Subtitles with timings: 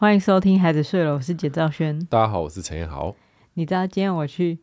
[0.00, 2.02] 欢迎收听《孩子睡了》，我是简兆轩。
[2.06, 3.14] 大家好，我是陈彦豪。
[3.52, 4.58] 你知道今天我去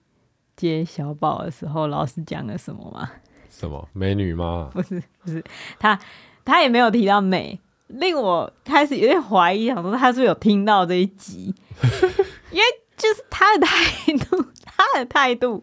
[0.56, 3.08] 接小宝的时候，老师讲了什么吗？
[3.48, 4.72] 什么美女吗？
[4.74, 5.44] 不是，不是，
[5.78, 6.00] 他
[6.44, 11.54] 他也没有提到美，令我开始有点怀疑，想说他是不是有听到这一集？
[12.50, 12.64] 因为
[12.98, 15.62] 就是他的态度， 他的态度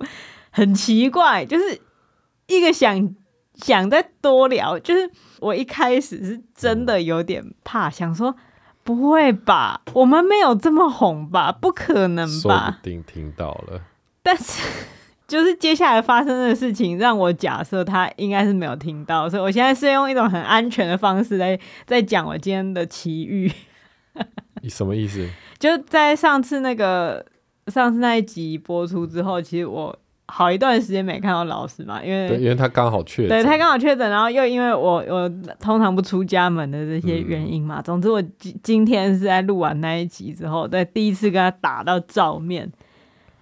[0.53, 1.83] 很奇怪，就是
[2.47, 3.13] 一个想
[3.57, 5.11] 想再多聊，就是
[5.41, 8.37] 我一开始是真的有点怕，嗯、想说。
[8.85, 9.81] 不会吧？
[9.95, 11.51] 我们没有这么红吧？
[11.51, 12.67] 不可能吧？
[12.67, 13.81] 说不定听到了。
[14.23, 14.63] 但是，
[15.27, 23.51] 就是接下来发生的事情，让我假设他应该是没有听到，所以我现在是用一种很安全的方式来在讲我今天的奇遇。
[24.63, 25.29] 你 什么意思？
[25.59, 27.25] 就在上次那个
[27.69, 29.99] 上次那一集播出之后，其实我。
[30.27, 35.29] 好一段时间没看到老师嘛，因为对，因为他刚好确诊，对他刚好确诊，然后又因为我我
[35.61, 42.73] 通常不出家门的这些原因嘛，嗯、总之我今今天是在录完那一集之后，对第一次跟他打到照面，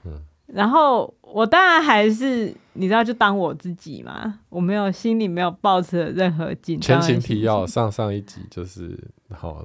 [0.05, 7.01] 嗯，然后我当然还是你知道就当我自己嘛，我没有心里没有抱持任何紧张。
[7.01, 8.99] 前情提要，上上一集就是
[9.31, 9.65] 好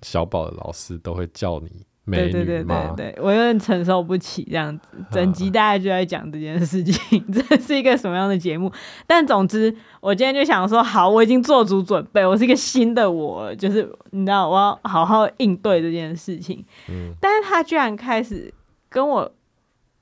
[0.00, 1.84] 小宝的老师都会叫你。
[2.04, 8.70] 美女对对对对对，我有点承受不起这样子，整集大家就在讲这件事情， 这是一个什么样的节目？
[9.06, 16.64] 但总之，我今天就想说，好，我已经做足准备，我是一个新的我，就是你知道，我要好好应对这件事情。
[16.90, 18.52] 嗯，但是他居然开始
[18.88, 19.32] 跟我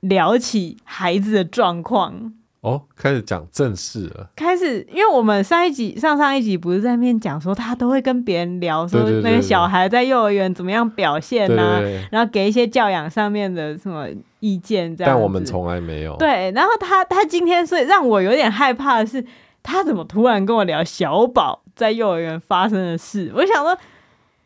[0.00, 2.34] 聊起孩子的状况。
[2.62, 4.30] 哦，开始讲正事了。
[4.36, 14.06] 开始，因为我们上一集、上上一集不是在那边讲说，他都会跟别人聊说那个小孩在幼儿园怎么样表现啊，对对对对，然后给一些教养上面的什么
[14.38, 15.12] 意见这样。
[15.12, 16.16] 但我们从来没有。
[16.18, 19.24] 对，然后他他今天所以让我有点害怕的是，
[19.64, 23.32] 他怎么突然跟我聊小宝在幼儿园发生的事？
[23.34, 23.76] 我想说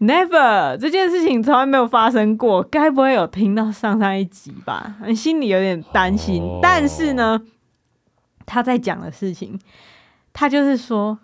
[0.00, 4.97] ，never 这件事情从来没有发生过，该不会有听到上上一集吧？
[5.14, 7.39] 心里有点担心，哦、但是呢。
[8.47, 9.61] 他在讲的事情，
[10.33, 11.19] 他就是说：“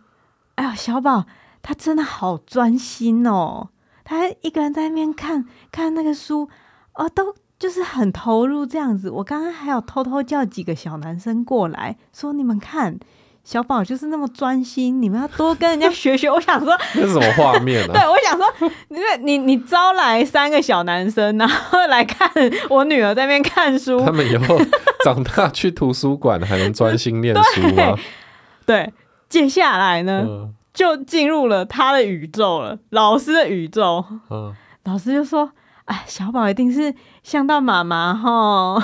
[0.57, 1.25] 哎呀，小宝，
[1.63, 3.71] 他真的好专心哦，
[4.05, 6.51] 他一个人在那边看看那个书，
[6.95, 9.09] 哦，都就是很投入这样子。
[9.09, 12.99] 我刚刚还有偷偷叫几个小男生过来说，你们看。”
[13.45, 16.31] 小宝就是那么专心，你们要多跟人家学学。
[16.33, 17.93] 我想说，这是什么画面啊？
[17.95, 18.47] 对，我想说，
[18.89, 22.31] 因为你你招来三个小男生，然后来看
[22.71, 24.05] 我女儿在那边看书。
[24.05, 24.57] 他们以后
[25.05, 27.97] 长大去图书馆还能专心念书吗？
[28.65, 28.85] 对？
[28.85, 28.93] 对，
[29.29, 34.05] 接下来呢，嗯、就进入了他的宇宙了，老师的宇宙。
[34.31, 34.55] 嗯，
[34.85, 35.51] 老师就说
[35.87, 36.95] ：“哎，小宝一定是
[37.25, 38.83] 像到妈妈哈。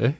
[0.00, 0.14] 欸”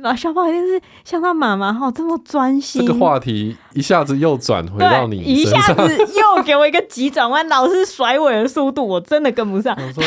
[0.00, 2.80] 老小宝一定是像他妈妈哈这么专心。
[2.80, 9.76] 这个话题一下子又转回到你一下子又给我一个急转弯，老是甩尾的速度我真的跟不上。
[9.76, 10.02] 我说，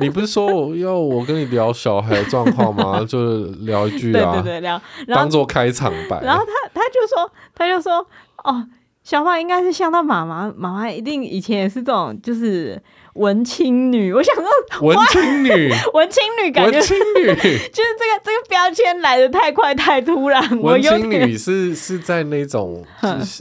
[0.00, 3.04] 你不是说我要我跟你聊小孩的状况吗？
[3.08, 6.20] 就是聊一句啊，对对对，聊，当做开场白。
[6.22, 8.04] 然后他他就说，他就说，
[8.42, 8.66] 哦，
[9.02, 12.80] 小宝应该是像到妈妈，妈妈一定以前也是这种，就是。
[13.14, 14.44] 文青女，我想说
[14.86, 15.50] 文青女，
[15.92, 20.40] 文青女感觉文青女， 就是这个这个标签来的太快太突然。
[20.60, 22.84] 文青女是是在那种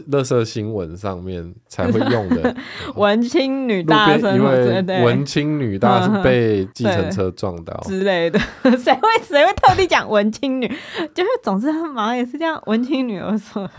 [0.08, 2.54] 乐色新闻上面才会用的。
[2.96, 8.40] 文青女大生，因为文青女大是被计程车撞到之类的。
[8.64, 10.68] 谁会谁会特地讲文青女？
[11.14, 12.60] 就是总之他妈也是这样。
[12.66, 13.70] 文青女，我说，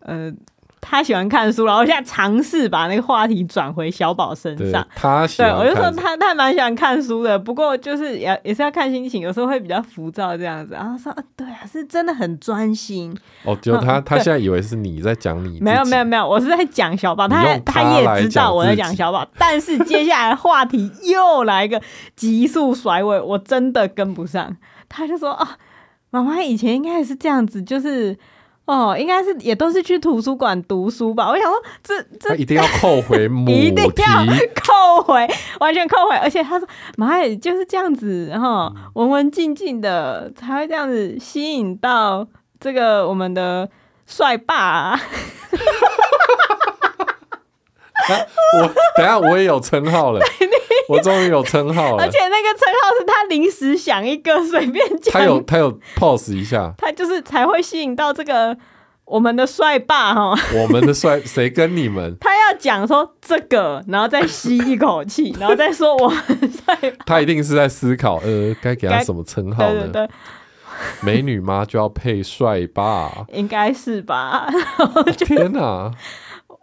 [0.00, 0.32] 呃。
[0.80, 4.86] 他喜欢看书，然后现在尝试把那个话题转回小宝身上。
[4.94, 10.74] 他喜欢，对，我就说他他蛮喜欢看书的，不过就是也也是要看心情，有时候会比较浮躁这样子。
[10.74, 13.12] 然后说啊，对啊，是真的很专心。
[13.44, 21.82] 哦，就他、嗯、他现在以为是你在讲你，没有没有没有，我是在讲小宝，他他也知道我在讲小宝，但是接下来话题又来一个
[22.14, 24.56] 急速甩尾，我真的跟不上。
[24.88, 25.56] 他就说啊，
[26.10, 28.16] 妈妈以前应该也是这样子，就是。
[28.66, 31.28] 哦，应该是也都是去图书馆读书吧？
[31.28, 35.26] 我想说这，这这一定要扣回 母题，一定要扣回，
[35.60, 36.16] 完全扣回。
[36.16, 42.26] 而且他说，妈耶就是这样子，然后文文静静的才会这样子吸引到
[42.58, 43.68] 这个我们的
[44.04, 45.00] 帅爸、啊。
[48.14, 48.26] 啊、
[48.60, 50.20] 我等下我也有称号了，
[50.88, 58.56] 我终于有称号了，而且那个称号是他临时想一个随便讲，他有他有 pose 一下，他就是才会吸引到这个
[59.04, 62.16] 我们的帅爸哈，我们的帅谁跟你们？
[62.20, 66.18] 他要讲说这个，然后再吸一口气， 然后再说我们
[66.64, 69.82] 帅，他一定是在思考，呃，该给他什么称号呢？
[69.82, 70.08] 对对对，
[71.00, 71.64] 美女妈？
[71.64, 74.48] 就要配帅爸，应该是吧？
[74.78, 75.90] 哦、天哪！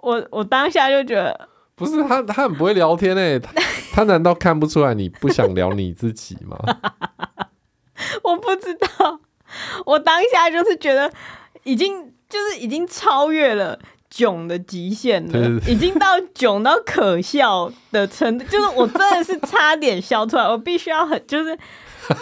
[0.04, 3.54] 我我当下就觉得，不是他，他很不会聊天诶、欸，他
[3.94, 6.58] 他难道看不出来你不想聊你自己吗？
[8.22, 9.22] 我不知道，
[9.86, 11.10] 我当下就是觉得
[11.64, 13.80] 已经就是已经超越了
[14.10, 21.58] 囧的极限了，已经到囧到可笑的程度，就是我真的是差点笑出来，我必须要很就是。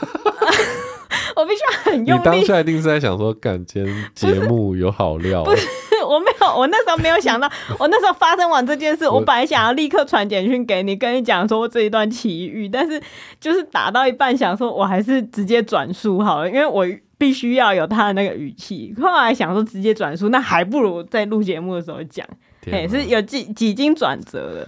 [1.35, 2.19] 我必须要很用力。
[2.19, 5.43] 你当下一定是在想说，感觉节目有好料。
[5.43, 5.67] 不是，
[6.11, 7.49] 我没有，我那时候没有想到，
[7.79, 13.01] 我那时候发生完这件事，我本来想要立刻传简讯给你，跟你讲说这一段奇遇，但是
[13.39, 16.85] 就是打到一半，想说我还是直接转述好了，因为我
[17.17, 18.93] 必须要有他的那个语气。
[19.01, 22.27] 后来想说直接转述，那还不如在录节目的时候讲，
[22.65, 24.67] 也是有几几经转折的。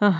[0.00, 0.14] 嗯，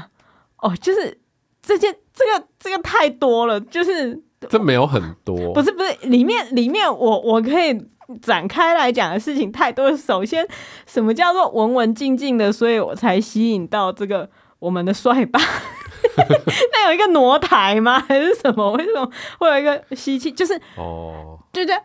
[0.58, 1.18] 哦，就是
[1.62, 4.22] 这件，这个这个太多了，就是。
[4.48, 7.78] 这没有很多，不是不是，里面里面我我可以
[8.20, 9.96] 展开来讲的事情太多。
[9.96, 10.46] 首先，
[10.86, 14.28] 什么叫做文文静静的，所以我才吸引到这个
[14.58, 15.40] 我们的帅爸。
[16.72, 18.00] 那有一个挪台吗？
[18.00, 18.72] 还是什么？
[18.72, 20.32] 为什么会有一个吸气？
[20.32, 21.76] 就是哦，对对，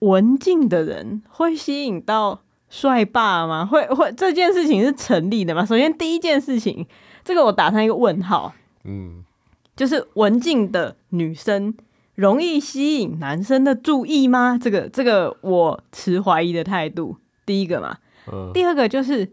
[0.00, 3.64] 文静的人会吸引到帅爸吗？
[3.64, 5.64] 会会这件事情是成立的吗？
[5.64, 6.86] 首先第一件事情，
[7.24, 8.52] 这个我打上一个问号。
[8.84, 9.24] 嗯。
[9.76, 11.74] 就是文静的女生
[12.14, 14.58] 容易吸引男生的注意吗？
[14.60, 17.16] 这个这个我持怀疑的态度。
[17.46, 17.98] 第一个嘛，
[18.32, 19.32] 嗯、第二个就是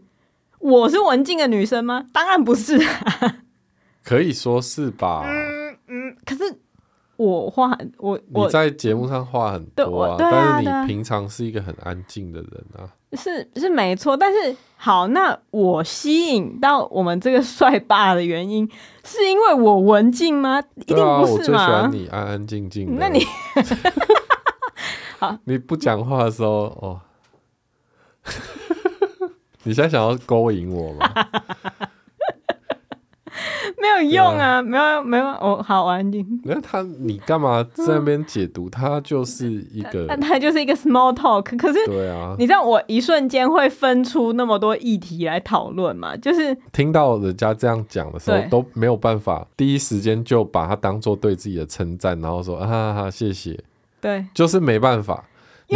[0.58, 2.06] 我是文静的女生吗？
[2.12, 3.36] 当然不是、啊，
[4.04, 5.22] 可以说是吧？
[5.24, 6.60] 嗯嗯，可是
[7.22, 12.88] 我话我你在节目上话很多啊，啊但是你平常是一个很安静的人啊。
[13.14, 18.66] 是是没错，但是好，那我吸引到我们这个帅爸的原因，
[19.04, 20.62] 是因为我文静吗？
[20.76, 21.20] 一定不是嘛？
[21.20, 22.92] 我最喜欢你安安静静的。
[22.98, 23.22] 那你
[25.20, 27.00] 好，你不讲话的时候哦，
[29.64, 31.06] 你现在想要勾引我吗？
[33.82, 36.24] 没有用啊，没有没有，我好安静。
[36.44, 38.70] 那他，你干嘛在那边解读？
[38.70, 41.42] 他就是一个，他他就是一个 small talk。
[41.56, 46.16] 可是，对啊，你知道我一瞬间会分出那么多议题来讨论嘛？
[46.16, 53.58] 就是听到人家这样讲的时候，都没有办法第一时间就把它当做对自己的称赞，然后说啊哈哈，谢谢。
[54.00, 55.24] 对，就是没办法。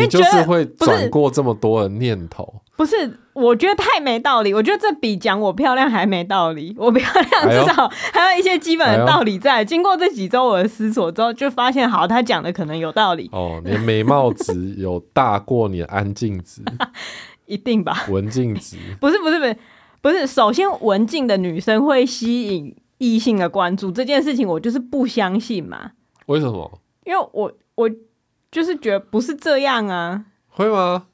[0.02, 3.18] 你就是会转过这么多的念头，不是？
[3.32, 4.54] 我觉得太没道理。
[4.54, 6.74] 我觉得这比讲我漂亮还没道理。
[6.78, 9.56] 我漂亮至少还有一些基本的道理在。
[9.56, 13.28] 哎、经过这几周我的思索之后，就发现好，他讲的可能有道理。
[13.32, 16.62] 哦，你的美貌值有大过你的安静值，
[17.44, 18.06] 一定吧？
[18.08, 19.56] 文静值 不是不是不是
[20.00, 20.26] 不是。
[20.26, 25.90] 首先，文静的女生会吸引异性的关注这件事情，我就是不相信嘛。
[26.24, 26.80] 为什么？
[27.04, 27.90] 因为我我。
[28.56, 30.24] 就是觉得不是这样啊？
[30.48, 31.08] 会吗？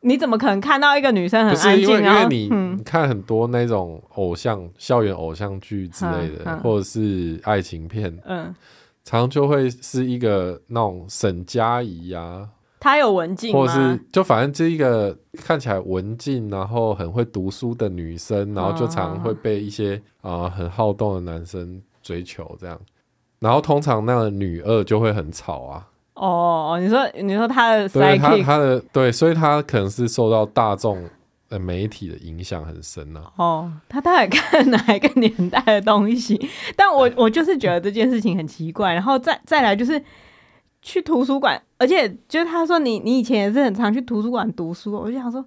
[0.00, 1.88] 你怎么可能看到一个女生很安静？
[1.88, 8.54] 因为因为你、嗯、看很多那种偶像、校园偶像剧之类的，嗯嗯、或者是爱情片，嗯，
[9.02, 12.46] 常就会是一个那种沈佳宜啊，
[12.78, 22.78] 她有文静，或者是就反正这一个看起来文静，然后很会读书的女生，然后就常会被一些啊、呃、很好动的男生追求这样，
[23.38, 25.88] 然后通常那个女二就会很吵啊。
[26.14, 31.04] 哦，你说你说他的，对他他的对，所以他可能是受到大众
[31.48, 33.32] 的媒体的影响很深呢、啊。
[33.36, 36.48] 哦，他大概看哪一个年代的东西？
[36.76, 38.94] 但我我就是觉得这件事情很奇怪。
[38.94, 40.00] 然后再再来就是
[40.82, 45.44] 去图书馆，而且就是他说你你以前也是很常去图书馆读书，我就想说，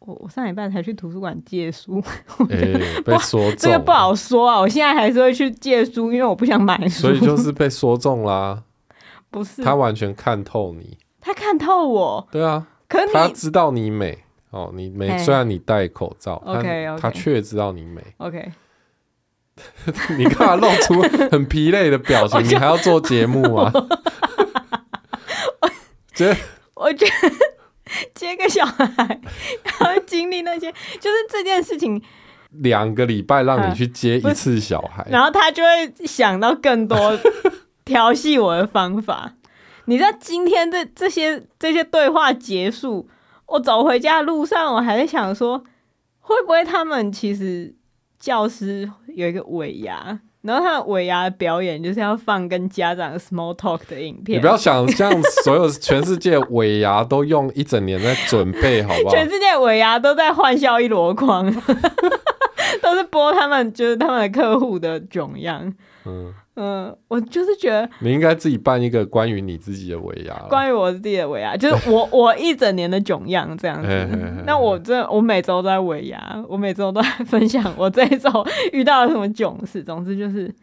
[0.00, 2.02] 我我上礼拜才去图书馆借书，
[2.48, 4.58] 欸、被说中这个不好说啊。
[4.58, 8.62] 我现在还是会去借书，因为我不想买书，所以就是被说中啦、啊。
[9.30, 14.24] 不是，他完全看透你，他看透我，对啊，可是他知道你美。
[14.50, 18.50] 哦，你美，虽然你戴口罩，OK，他却知道你美，OK。
[20.18, 22.42] 你干嘛露出很疲累的表情？
[22.50, 23.70] 你还要做节目啊？
[26.12, 26.36] 觉得，
[26.74, 27.12] 我觉得
[28.12, 29.20] 接个小孩
[29.82, 32.02] 要经历那些，就是这件事情，
[32.50, 36.98] 两个礼拜让你去接一次小孩，然后他就会想到更多。
[37.90, 39.32] 调戏我的方法，
[39.86, 43.08] 你知道今天这这些这些对话结束，
[43.46, 45.64] 我走回家的路上，我还在想说，
[46.20, 47.74] 会不会他们其实
[48.20, 54.38] 教师有一个尾牙，然后他的尾牙的表演就是要放跟家长 small talk 的影片。
[54.38, 55.10] 你不要想像
[55.42, 59.14] 所有全世界尾牙都用一整年在准备，好不好？
[59.16, 61.52] 全世界尾牙都在欢笑一箩筐。
[62.80, 65.74] 都是播他们就是他们的客户的囧样。
[66.06, 73.88] 嗯嗯、呃，我就是觉得你应该自己办一个关于你自己的尾牙，关于我自己的尾牙，就是我 我一整年的囧样这样子。
[74.44, 78.28] 那我这我每周都在尾牙，我每周都在分享我这一周
[78.72, 79.82] 遇到了什么囧事。
[79.82, 80.54] 总之就是，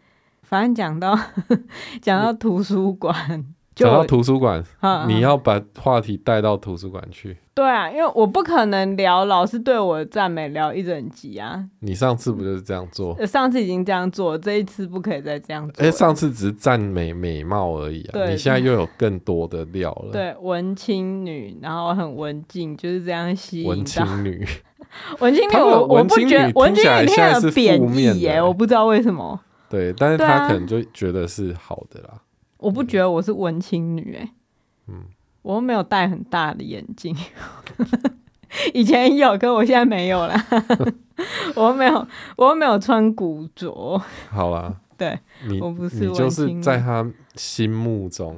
[0.42, 1.18] 反正讲到
[2.00, 3.44] 讲到图书馆。
[3.84, 7.36] 讲到图书馆，啊、你要把话题带到图书馆去。
[7.54, 11.64] 对啊，因为我不可能聊老师对我的赞美聊一整集啊。
[11.80, 13.26] 你上次不就是这样做？
[13.26, 15.84] 上次已经这样做，这一次不可以再这样做。
[15.84, 20.12] 哎、欸，上次只是赞美美貌而已啊，你现在又有更多的料了。
[20.12, 23.68] 对，文青女，然后很文静，就是这样吸引。
[23.68, 24.46] 文青女，
[25.18, 29.40] 文青女我，我不觉得文青女听起来是贬义耶，我不知道为什么。
[29.68, 32.10] 对，但是他可能就觉得是好的啦。
[32.58, 34.32] 我不觉得我是文青女哎、欸，
[34.88, 35.04] 嗯，
[35.42, 37.16] 我又没有戴很大的眼镜，
[38.74, 40.34] 以前有，可我现在没有了。
[41.56, 44.00] 我又没有，我又没有穿古着。
[44.30, 48.36] 好啦， 对，你我不是，你就是在他心目中，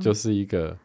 [0.00, 0.76] 就是一个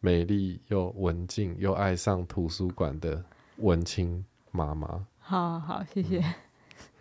[0.00, 3.24] 美丽又文静又爱上图书馆的
[3.56, 5.06] 文青妈妈。
[5.18, 6.18] 好好，谢谢。
[6.18, 6.34] 嗯、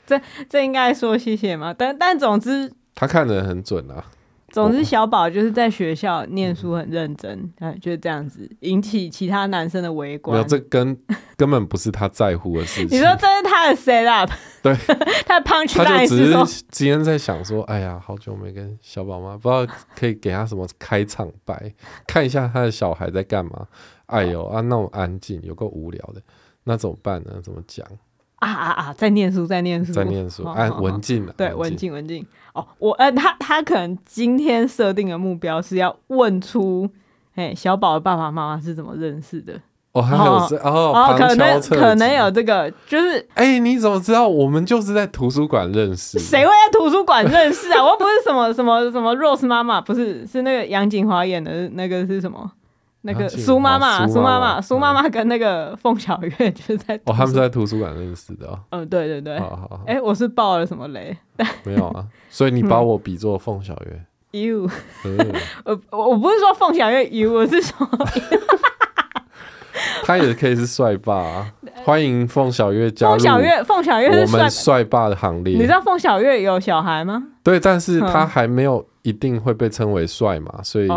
[0.06, 1.74] 这这应该说谢谢吗？
[1.78, 4.06] 但但总之，他看得很准啊。
[4.52, 10.36] 总之，小宝就是在学校念书很认真，哎、嗯，就是这样子引起其他男生的围观。
[10.36, 10.98] 没有，这根
[11.38, 12.98] 根本不是他在乎的事情。
[12.98, 14.32] 你说这是他的 set up？
[14.62, 14.74] 对，
[15.26, 21.74] 他的 punch line 他就只是今天在想说，哎呀，好久没跟小宝妈，不知道可以给他什么开场白，
[22.06, 23.68] 看一下他的小孩在干嘛。
[24.08, 26.22] 哎呦啊，那么安静，有够无聊的，
[26.64, 27.40] 那怎么办呢？
[27.44, 27.88] 怎么讲？
[28.40, 28.94] 啊啊啊！
[28.98, 32.26] 在念书，在念书，在念书，按文静的，对，文静，文静。
[32.54, 36.90] 哦，我呃，他他可能今天设定的目标是要问出，
[37.36, 39.54] 哎，小宝的爸爸妈妈是怎么认识的？
[39.92, 46.20] 哦，还有这哦，哦，可能可能有这个，就是，哎，你怎么知道我们就是在图书馆认识？
[46.20, 47.84] 谁会在图书馆认识啊？
[47.84, 52.52] 我又不是什么什么什么 Rose 妈妈，不是，是那个杨谨华演的那个是什么？
[53.02, 58.60] 那个苏妈妈，苏妈妈，苏妈妈跟那个凤小月 就是在哦，他们是在图书馆认识的哦。
[58.72, 59.40] 嗯，对对对。
[59.40, 59.82] 好好好。
[59.88, 61.16] 哎，我是爆了什么雷？
[61.64, 64.06] 没有啊，所以你把我比作凤小月。
[64.32, 64.70] You，
[65.66, 67.88] 我我不是说凤小月 you，我是说，
[70.04, 71.52] 他也可以是帅爸啊！
[71.86, 73.14] 欢迎凤小月加入。
[73.14, 75.56] 凤小月，凤小月是我们帅爸的行列。
[75.56, 77.24] 你知道凤小月有小孩吗？
[77.44, 80.88] 对，但是他还没有一定会被称为帅嘛，所以。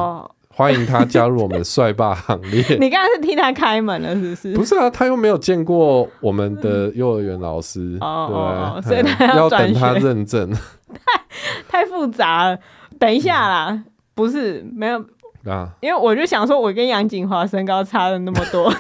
[0.55, 2.63] 欢迎他加入我们帅爸行列。
[2.79, 4.55] 你刚刚是替他开门了，是不是？
[4.55, 10.51] 不是啊，他又没有见过我们的幼儿园老师，哦，对，所以他要等他认证。
[10.93, 11.23] 太
[11.69, 12.59] 太复杂了，
[12.99, 13.83] 等一下啦，
[14.15, 14.99] 不是没有
[15.47, 18.73] 啊，因为我就想说，我跟杨景华身高差了那么多。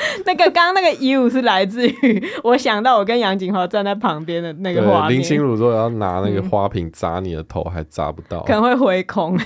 [0.24, 5.18] 那个刚刚那个衣物是来自于我想到我跟杨景华站在旁边的那个画面。
[5.18, 9.38] 林心如说要拿那个花瓶砸你的头，还砸不到，嗯，可能会挥空。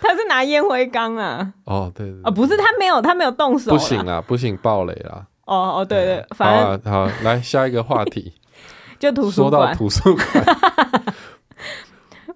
[0.00, 1.52] 他是拿烟灰缸啊？
[1.64, 3.70] 哦，对啊，不是，他没有，他没有动手。
[3.72, 5.26] 不行啊，不行，暴雷啦。
[5.44, 8.32] 哦哦，对对，对，反正好，来下一个话题，
[8.98, 9.50] 就图书馆。
[9.50, 11.06] 说到图书馆，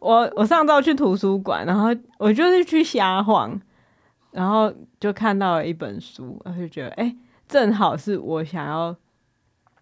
[0.00, 3.60] 我我上周去图书馆，然后我就是去瞎晃。
[4.36, 7.16] 然后就看到了一本书，我就觉得，哎，
[7.48, 8.94] 正好是我想要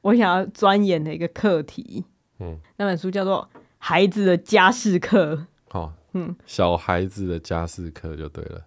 [0.02, 2.04] 我想要钻研的一个课题。
[2.38, 5.34] 嗯，那本书叫做《孩子的家事课》。
[5.72, 8.64] 哦，嗯，小孩子的家事课就对了，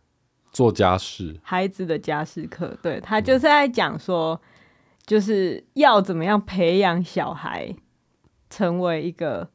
[0.51, 1.39] 做家事。
[1.41, 4.41] 孩子的家事课，对，他就是在讲说，
[5.06, 7.74] 就是要怎么样培养小孩
[8.50, 9.50] 成为一个。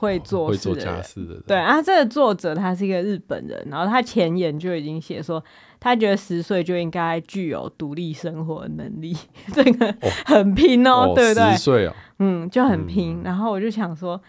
[0.00, 5.44] 会做事的人，哦、会做家事的人，对啊，这个作者他是一个日本人，然后他前言就已经写说，
[5.80, 9.16] 他觉得十岁就应该具有独立生活的能力，
[9.54, 9.94] 这个
[10.26, 11.52] 很拼哦，哦对不对？
[11.52, 13.20] 十岁哦，嗯，就很拼。
[13.20, 14.20] 嗯、然后我就想说，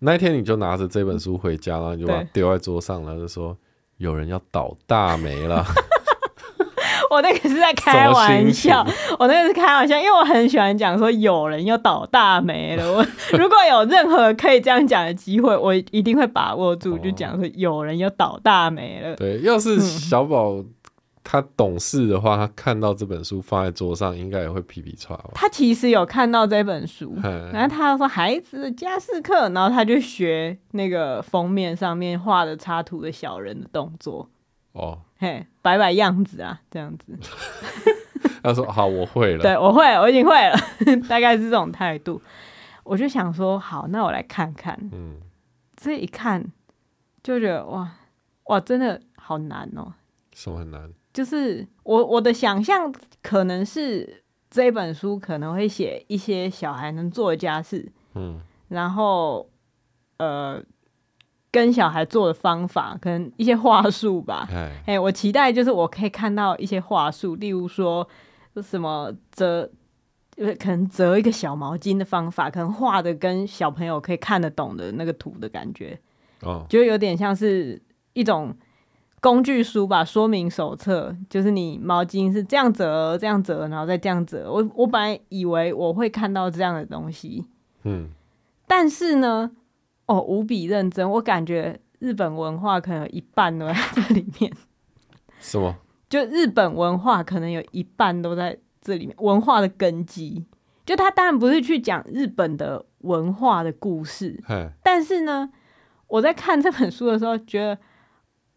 [0.00, 3.56] 那一天你就拿着这本书回家，然后你就把它丢在桌上，然后就说
[3.98, 5.64] 有人要倒大霉了。
[7.08, 8.84] 我那个是在开玩笑，
[9.16, 12.92] 我那个是开玩笑，因为我很喜欢讲说有人要倒大霉了。
[12.92, 13.06] 我
[13.38, 19.14] 如果有任何可以这样讲的机会，我一定会把握住，就讲说有人要倒大霉了。
[19.14, 20.56] 对，要是小宝
[21.28, 25.18] 他懂事的话，他看到这本书放在桌上，应该也会皮皮剉。
[25.34, 27.18] 他其实有看到这本书，
[27.52, 34.30] 然后他说孩子的家事课，然后他就学那个封面上面画的插图的小人的动作。
[34.70, 35.00] 哦。
[35.18, 37.18] 嘿，摆摆样子啊，这样子。
[38.44, 40.56] 他说：“好，我会了。”对，我会，我已经会了，
[41.08, 42.22] 大概是这种态度。
[42.84, 44.78] 我就想说，好，那我来看看。
[44.92, 45.16] 嗯，
[45.74, 46.44] 这一看
[47.24, 47.90] 就觉得哇
[48.44, 49.94] 哇，真的好难哦。
[50.32, 50.92] 什么很难？
[51.16, 52.92] 就是我我的想象
[53.22, 59.48] 可能是这本书可能会写一些小孩能做的家事，嗯，然后
[60.18, 60.62] 呃，
[61.50, 64.46] 跟小孩做的方法，可能一些话术吧。
[64.50, 68.06] 哎嘿，我期待就是我可以看到一些话术，例如说
[68.62, 69.70] 什么折，
[70.58, 75.98] 可能折一个小毛巾的方法，可能画的跟小朋友可以看得懂的那个图的感觉，
[76.42, 77.80] 哦，就有点像是
[78.12, 78.54] 一种。
[79.26, 84.48] 工具书吧，说明手册，就是你毛巾是这样折，这样折，然后再这样折。
[84.48, 87.44] 我我本来以为我会看到这样的东西，
[87.82, 88.08] 嗯，
[88.68, 89.50] 但是呢，
[90.06, 94.52] 哦，无比认真，我感觉日本文化可能有一半都在这里面。
[95.40, 95.74] 什么？
[96.08, 100.44] 就日本文化可能有一半都在这里面，文化的根基。
[100.84, 104.40] 就他当然不是去讲日本的文化的故事，
[104.84, 105.50] 但是呢，
[106.06, 107.76] 我在看这本书的时候觉得。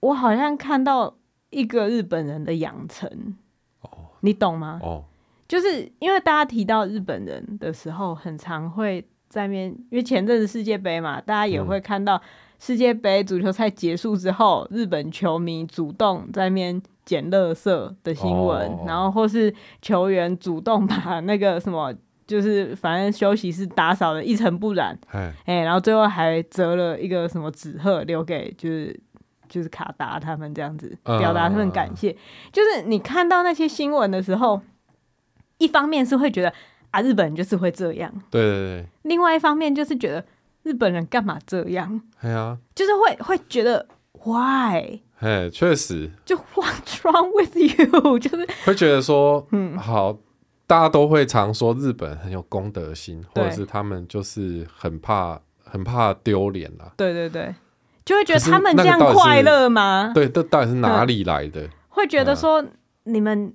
[0.02, 1.14] 我好像看到
[1.50, 3.36] 一个日本人的养成，
[3.82, 3.90] 哦，
[4.22, 4.80] 你懂吗？
[4.82, 5.04] 哦，
[5.48, 12.22] 就是因为大家提到日本人的时候，很常会在面，因为前阵子世界杯嘛，大家也会看到
[12.60, 21.94] 世界杯足球赛结束之后，嗯、日本球迷主动在面捡垃圾的新闻，哦、然后或是球员主动把那个什么，
[22.26, 28.98] 就是反正休息室打扫的一尘不染，哎嘿，然后最后还折了一个什么纸鹤留给就是。
[29.50, 32.18] 就是卡达他们这样子表达他们感谢，uh,
[32.54, 34.62] 就是你看到那些新闻的时候，
[35.58, 36.54] 一方面是会觉得
[36.92, 40.24] 啊，日本人就是会这样，对对对，另外一方面就是觉得
[40.64, 42.00] 日本人干嘛这样？
[42.22, 43.88] 对啊，就是会会觉得
[44.24, 45.02] why？
[45.20, 48.18] 哎，确实，就 what's wrong with you？
[48.20, 50.18] 就是会觉得说，嗯，好，
[50.66, 56.94] 大家都会常说日本很有公德心，或者是他们就是很怕很怕丢脸啦。
[56.96, 57.54] 对对对。
[58.10, 60.12] 就会觉得他们这样快乐吗？
[60.16, 61.62] 对，这到底是哪里来的？
[61.62, 62.66] 嗯、会觉得说
[63.04, 63.54] 你们，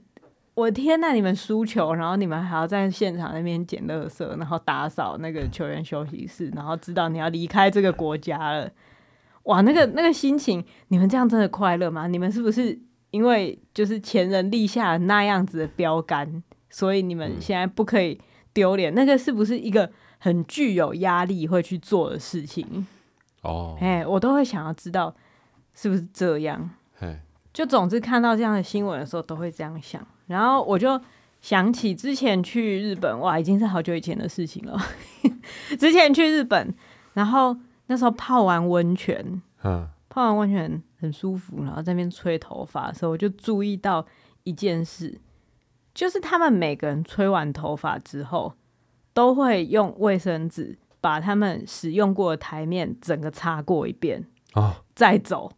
[0.54, 8.70] 我天呐，你们输球，然后你们还要在现场那边捡垃圾，然后打扫那个球员休息室，然后知道你要离开这个国家了，
[9.42, 12.06] 哇，那个那个心情，你们这样真的快乐吗？
[12.06, 12.78] 你们是不是
[13.10, 18.20] 因为就是前人立下那样子的标杆，所以你们现在不可以
[18.52, 18.92] 丢脸？
[18.92, 22.86] 嗯、那个是不是一个很具有压力会去做的事情？
[23.44, 24.14] 哦，哎，oh.
[24.14, 25.14] 我都会想要知道
[25.74, 26.68] 是不是这样。
[27.52, 30.04] 就总之看到这样的新闻的时候，都会这样想。
[30.26, 31.00] 然后我就
[31.40, 34.76] 想起之前去日本，哇，已经是好久以前的事情了。
[35.78, 36.74] 之前去日本，
[37.12, 39.86] 然后那时候泡完温泉，Huh.
[40.08, 44.04] 泡完温泉很舒服，然后在那边吹头发的时候，我就注意到
[44.42, 45.20] 一件事，
[45.94, 48.54] 就是他们每个人吹完头发之后，
[49.12, 50.76] 都会用卫生纸。
[51.04, 55.52] 把他们使用过的台面整个擦过一遍啊，再走，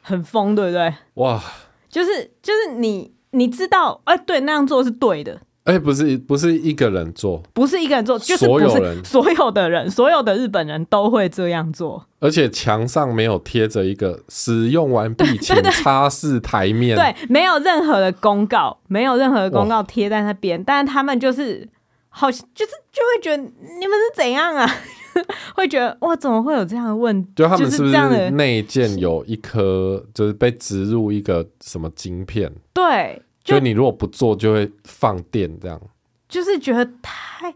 [0.00, 0.94] 很疯，对不对？
[1.14, 1.42] 哇，
[1.88, 5.40] 就是就是你你知道，哎、欸，对，那样做是对的。
[5.64, 12.06] 哎、欸，不是不是一个人做，不是一个人做，就是所有人，所有的人，所有的日本人都会这样做。
[12.20, 21.68] 而且墙上没有贴着一个使用完毕 请擦拭台面，对，没有任何的公告，没有任何的公告贴在那边，但是他们就是。
[22.14, 24.68] 好，就是就会觉得你们是怎样啊？
[25.56, 27.30] 会觉得哇，怎么会有这样的问题？
[27.36, 32.52] 就他们是不是内建有一颗，就是被植入一个什么晶片？
[32.72, 35.80] 对，就你如果不做，就会放电，这样。
[36.28, 37.54] 就是觉得太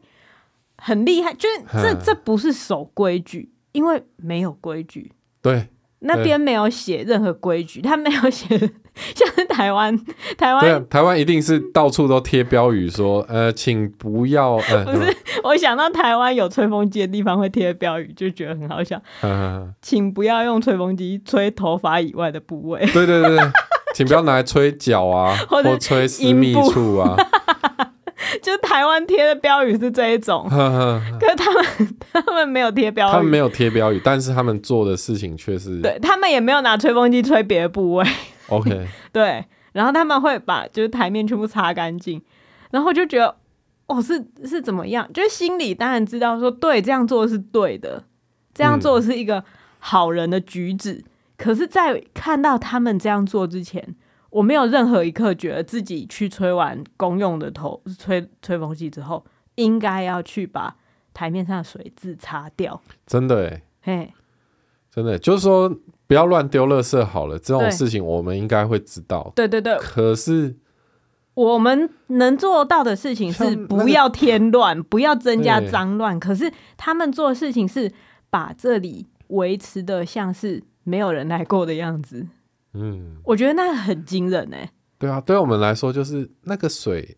[0.79, 5.13] 很厉害，就是这这不是守规矩，因为没有规矩。
[5.41, 5.69] 对。
[6.01, 8.47] 那边没有写任何规矩，他没有写，
[9.15, 9.97] 像是台湾，
[10.39, 19.01] 台湾，对，台湾一定是到处都贴标语说，呃，请不要， 呃，不是，我想到台湾有吹风机的地方会贴标语，就觉得很好笑，
[19.83, 23.51] 请不要用吹风机吹头发以外的部位，对对对对，
[23.95, 27.17] 请不要拿来吹脚啊，或吹私密处啊。
[28.39, 31.65] 就台湾贴的标语是这一种，呵呵，可是他们
[32.13, 38.07] 他们没有贴标语，他们没有贴标语，但是他们做的事情却是，对，他们也没有拿吹风机吹别的部位，
[38.49, 42.21] OK，对，然后他们会把就是台面全部擦干净，
[42.71, 43.37] 然后就觉得
[43.87, 48.05] 哦是是怎么样，就是心里当然知道说对这样做是对的，
[48.55, 49.45] 这样做是一个
[49.79, 51.05] 好人的举止，嗯、
[51.37, 53.95] 可是，在看到他们这样做之前。
[54.37, 60.77] 我没有任何一刻觉得自己去吹完公用的头吹吹风机之后，应该要去把
[61.15, 62.83] 台面上的水渍擦掉。
[63.07, 64.13] 真的哎，嘿，
[64.91, 65.75] 真的就是说
[66.07, 67.39] 不要乱丢垃圾好了。
[67.39, 69.33] 这种事情我们应该会知道。
[69.35, 69.79] 对对对。
[69.79, 70.55] 可是
[71.33, 76.21] 我们能做到的事情是不要添乱，不要增加脏乱。
[76.21, 77.91] 可是他们做的事情是
[78.29, 82.27] 把这里维持的像是没有人来过的样子。
[82.79, 84.71] 嗯，我觉得那很惊人哎、欸。
[84.99, 87.17] 对啊，对我们来说就是那个水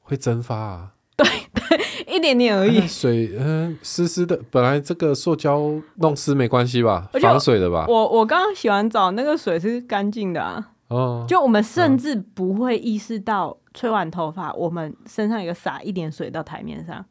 [0.00, 0.92] 会蒸发啊。
[1.16, 2.86] 对对，一点点而已。
[2.86, 7.08] 水嗯湿湿的，本来这个塑胶弄湿没关系吧？
[7.20, 7.86] 防水的吧？
[7.88, 10.72] 我我刚刚洗完澡，那个水是干净的啊。
[10.88, 17.04] 哦，就我们甚至不会意识到吹完头发，我们身上有洒一点水到台面上，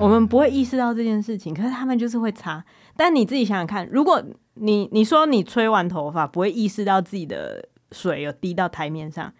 [0.00, 1.54] 我们不会意识到这件事情。
[1.54, 2.64] 可是他们就是会擦。
[2.96, 4.20] 但你自己想想看，如果
[4.54, 9.32] 你你说你吹完头发不会意识到自己的水有滴到台面上，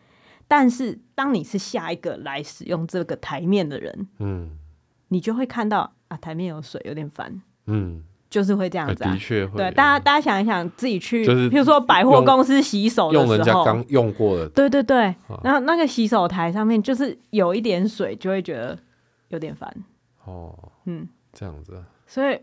[0.47, 4.51] 但是当你是下一个来使用这个台面的人，嗯，
[5.09, 8.05] 你就会看到啊，台面有水，有点烦，嗯。
[8.33, 9.59] 就是会这样子啊，的确会。
[9.59, 18.79] 对，大家大家想一想，自己去，就是譬如说百货公司洗手的时候，用人家刚用过的，对对对，然后那个洗手台上面就是有一点水，就会觉得
[19.29, 19.71] 有点烦。
[20.25, 22.41] 哦，嗯，这样子，所以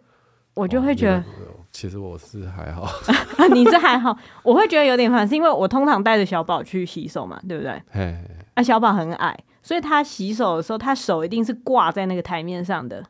[0.56, 1.24] 我就会觉得，
[1.72, 2.88] 其实我是还好，
[3.54, 7.82] 你是还好，我会觉得有点烦，是因为我通常带着小宝去洗手嘛，对不对？
[7.92, 8.18] 嘿，
[8.56, 13.04] 啊，小宝很矮，所以他洗手的时候，他手一定是挂在那个台面上的。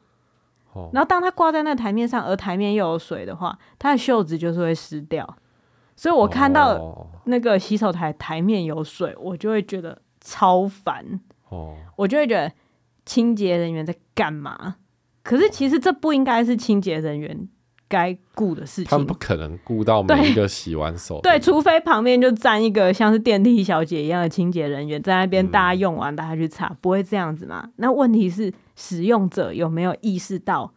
[0.94, 5.38] 然后当他挂在那个台面上，而台面又有水的话，他的袖子就是会湿掉。
[5.96, 11.20] 所以我看到那个洗手台台面有水，我就会觉得超烦。
[11.50, 12.50] 哦，我就会觉得
[13.06, 14.76] 清洁人员在干嘛？
[15.30, 17.48] 可是其实这不应该是清洁人员
[17.88, 18.86] 该顾的事情。
[18.90, 21.20] 他们不可能顾到每一个洗完手。
[21.22, 27.70] 对，除非旁边就站一个像是电梯小姐一样的清洁人员在那边，大家用完大家去擦，不会这样子嘛？
[27.76, 28.52] 那问题是。
[28.82, 30.74] 使用者有没有意识到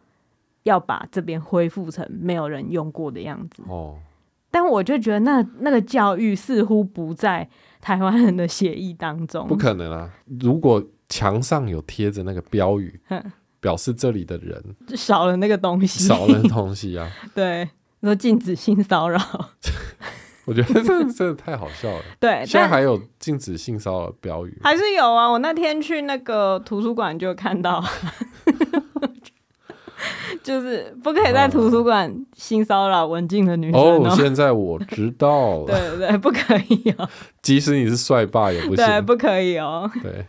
[0.63, 3.63] 要把这边恢复成没有人用过的样子？
[3.65, 3.95] 哦，
[4.51, 7.47] 但我就觉得那那个教育似乎不在
[7.79, 9.47] 台湾人的协议当中。
[9.47, 10.11] 不可能啊！
[10.41, 12.99] 如果墙上有贴着那个标语，
[13.63, 17.09] 表示这里的人就少了那个东西，少了东西啊！
[17.33, 17.69] 对，
[18.01, 19.17] 说禁止性骚扰。
[20.45, 22.03] 我觉得这真的太好笑了。
[22.19, 25.31] 对，现在还有禁止性骚扰标语，还是有啊。
[25.31, 27.81] 我那天去那个图书馆就看到，
[30.43, 34.01] 就是不可以在图书馆性骚扰文静的女生哦。
[34.03, 35.67] 哦，现在我知道了。
[35.67, 37.07] 对对，不可以哦。
[37.41, 39.89] 即使你是帅爸也不行，对，不可以哦。
[40.01, 40.25] 对，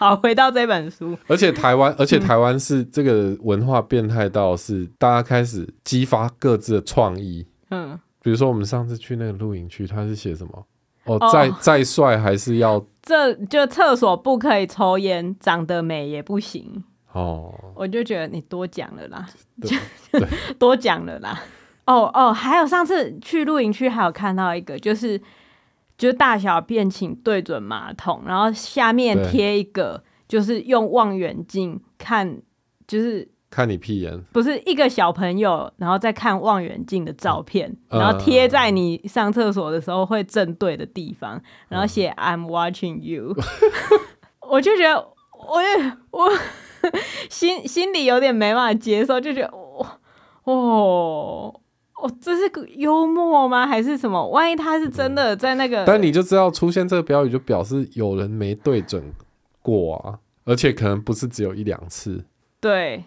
[0.00, 1.14] 好，回到这本书。
[1.28, 7.46] 而且台湾，而且台湾是这个文化变态到是大家开始激发各自的创意。
[7.68, 8.00] 嗯。
[8.22, 10.66] 比如说，我们上次去那个露营区，他是写什么？
[11.04, 16.82] 哦，哦再再帅还是要这就厕所不可以抽烟，长得美也不行
[17.12, 17.54] 哦。
[17.74, 19.26] 我就觉得你多讲了啦，
[20.12, 20.26] 对
[20.58, 21.38] 多讲了啦。
[21.86, 25.20] 哦哦，还有上次去露营区，还有看到一个，就是
[26.00, 32.40] 就是大小便请对准马桶，然后下面贴一个，就是用望远镜看，
[32.86, 33.30] 就是。
[33.50, 43.34] 看你屁眼，不是一个小朋友，然后再看望远镜的照片，嗯、然后贴在你上厕所的时候会正对的地方，嗯、然后写 I'm watching you，
[44.48, 45.04] 我就觉得
[45.48, 46.30] 我也我
[47.28, 49.84] 心心里有点没办法接受，就觉得哦
[50.44, 51.60] 哦
[52.02, 53.66] 哦，这是个幽默吗？
[53.66, 54.28] 还是什么？
[54.28, 59.12] 万一他是真的在那个，但你就知道出现这个标语就表示有人没对准
[59.62, 62.24] 过啊，而且可能不是只有一两次，
[62.60, 63.04] 对。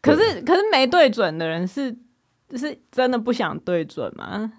[0.00, 1.94] 可是，可是没对准的人是
[2.54, 4.52] 是真的不想对准吗？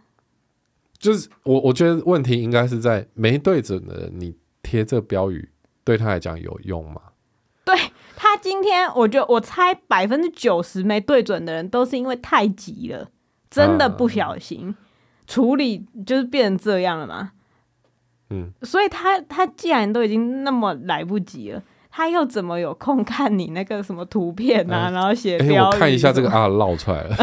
[0.98, 5.50] 就是我，我觉得问题应该是在没对准的人，你贴这标语
[5.86, 7.02] 对他来讲有用吗？
[7.64, 7.74] 对
[8.18, 13.10] 他今天，我就我猜百分之九十没对准的人都是因为太急了，
[13.50, 14.76] 真的不小心
[15.28, 17.32] 处理，就是变成这样了嘛。
[18.30, 21.62] 嗯，所以他他既然都已经那么来不及了。
[21.92, 24.86] 他又怎么有空看你那个什么图片啊？
[24.86, 27.16] 欸、然后写标语、欸，我看一下这个啊，绕出来了。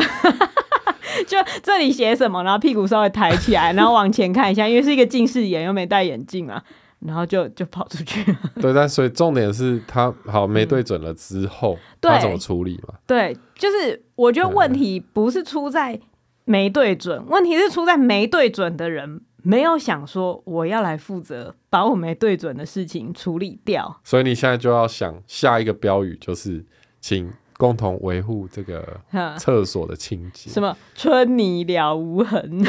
[1.27, 6.61] 就这里写什么，然后屁股稍微抬起来， 然后往前看一下，因为是一个近视眼，又没戴眼镜嘛，
[6.99, 8.39] 然后就就跑出去了。
[8.61, 12.95] 对，但所以重点是他好没对准了之后，嗯、他怎么处理嘛？
[13.07, 15.99] 对，就是我觉得问题不是出在
[16.46, 19.20] 没对准，问题是出在没对准的人。
[19.42, 26.64] 没有想说我要来负责把我没对准的事情处理掉，所以你现在就要想下一个标语，就是
[27.00, 29.00] 请共同维护这个
[29.38, 30.50] 厕所的清洁。
[30.50, 32.64] 什么春泥了无痕？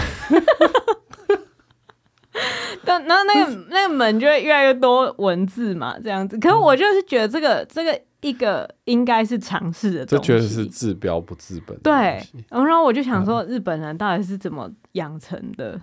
[2.85, 6.37] 但然后那个那个门就会越来越多文字嘛，这样子。
[6.37, 11.77] 可是我就是觉得这个这个一个应该是尝试的东西，这觉得是治标不治本。
[11.79, 15.79] 对，然后我就想说，日本人到底是怎么养成的？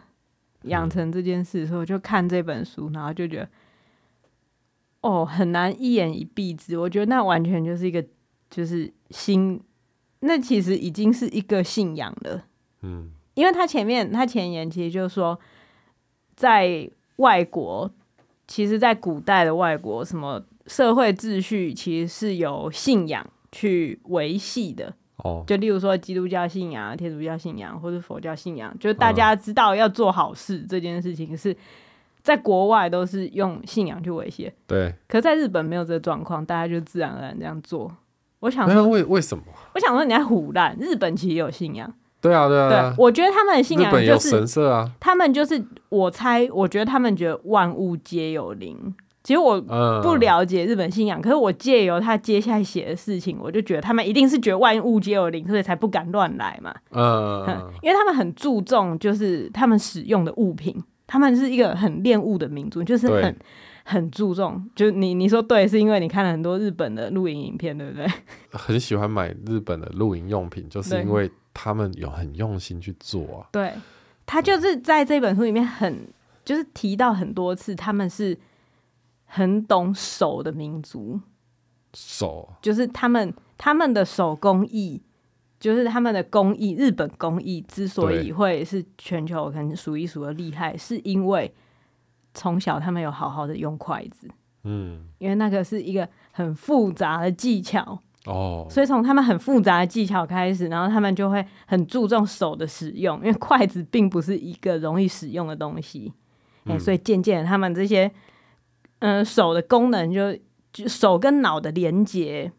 [0.62, 3.48] 养成这件事的时候，就看这本书，然后就觉得，
[5.02, 6.78] 哦，很难一言以蔽之。
[6.78, 8.02] 我觉得那完全就是一个，
[8.48, 9.60] 就是心，
[10.20, 12.44] 那其实已经是一个信仰了。
[12.80, 15.38] 嗯，因为他前面他前言其实就是说，
[16.34, 17.90] 在外国，
[18.48, 24.94] 其实，在古代的外国，什么社会秩序其实是由信仰去维系的。
[25.18, 31.56] 哦，就例如说基督教信仰、天主教信仰或者佛教信仰，就是大家知道要做好事这件事情是
[32.20, 34.52] 在国外都是用信仰去维系。
[34.66, 37.94] 对，可是在日本没有这个状况，大家就自然而然这样做。
[38.40, 39.44] 我想说，为为什么？
[39.74, 41.90] 我想说你在胡乱，日本其实有信仰。
[42.20, 48.94] 对啊，对啊，对，我觉得他们的信仰就是神社啊，他们就是我猜，我觉得他们觉得万物皆有灵。
[49.24, 49.58] 其实我
[50.02, 56.74] 不了解日本信仰，嗯、可是我借由他接下来写的事情，我就觉得他们一定是觉得万物皆有灵，所以才不敢乱来嘛。
[56.90, 63.34] 嗯，嗯，因为他们很注重就是他们使用的物品，他们是一个很恋物的民族，就是很
[63.84, 64.62] 很注重。
[64.76, 68.06] 就你你说对，是因为你看了很多日本的露营影片，对不对？
[68.50, 73.48] 很喜欢买日本的露营用品，就是因为他们有很用心去做啊。
[73.50, 73.72] 对，
[74.26, 76.06] 他就是在这本书里面很
[76.44, 78.38] 就是提到很多次，他们是。
[79.34, 81.20] 很懂手的民族，
[81.92, 82.54] 手。
[82.62, 85.02] 就是他们他们的手工艺，
[85.58, 86.76] 就是他们的工艺。
[86.76, 91.52] 日本工艺之所以会是全球可能数一数二厉害，是因为
[92.32, 94.28] 从小他们有好好的用筷子，
[94.62, 97.98] 嗯，因为那个是一个很复杂的技巧。
[98.26, 106.12] 哦，所以从他们很复杂的技巧开始，然后他们就会很注重手的使用，因为筷子并不是一个容易使用的东西，
[106.66, 106.72] 哎、嗯。
[106.74, 108.08] 欸，所以渐渐他们这些。
[109.06, 110.34] 嗯，手的功能就
[110.72, 112.50] 就手跟脑的连接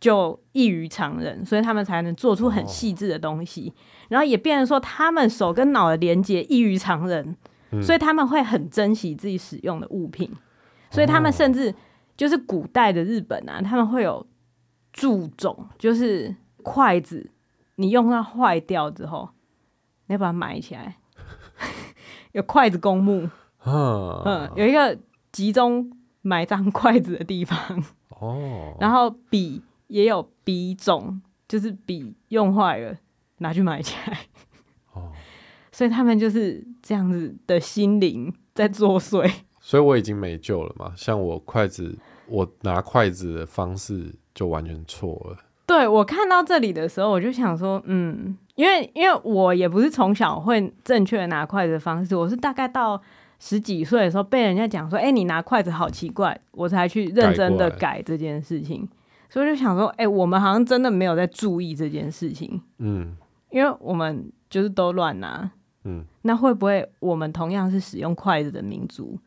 [0.00, 3.68] 就异于常人，所以他们才能做出很细致的东西。
[3.68, 3.76] 哦、
[4.08, 7.36] 然后也变成说，他们手跟脑的连接异于常人，
[7.72, 10.34] 嗯、所以他们会很珍惜自己使用的物品。
[10.90, 11.74] 所以他们甚至
[12.16, 14.26] 就是古代的日本啊，他们会有
[14.94, 17.30] 注重，就是筷子
[17.76, 19.28] 你用到坏掉之后，
[20.06, 20.96] 你要把它埋起来，
[22.32, 23.28] 有筷子公墓，
[23.64, 24.98] 哦、嗯，有一个。
[25.32, 25.90] 集中
[26.20, 27.58] 埋葬筷子的地方
[28.20, 32.94] 哦，然后笔也有笔种，就是笔用坏了
[33.38, 34.18] 拿去埋起来
[34.92, 35.10] 哦，
[35.72, 39.28] 所以他们就是这样子的心灵在作祟。
[39.58, 45.38] 所以我已经没救了嘛，像我筷子，我拿筷子的方式就完全错了。
[45.66, 53.02] 对，我看到这里的时候，我就想说，嗯，因为因为我也不是从小会正确的拿筷子的方式，我是大概到。
[53.44, 58.88] 十几岁的时候被人家讲说：“哎、欸，你拿筷子好奇怪。”我才去认真的改这件事情，
[59.28, 63.16] 所以就想说：“哎、欸，我们好像真的没有在注意这件事情。”嗯，
[63.50, 65.50] 因为我们就是都乱拿。
[65.82, 69.18] 嗯，那会不会我们同样是使用筷子的民族，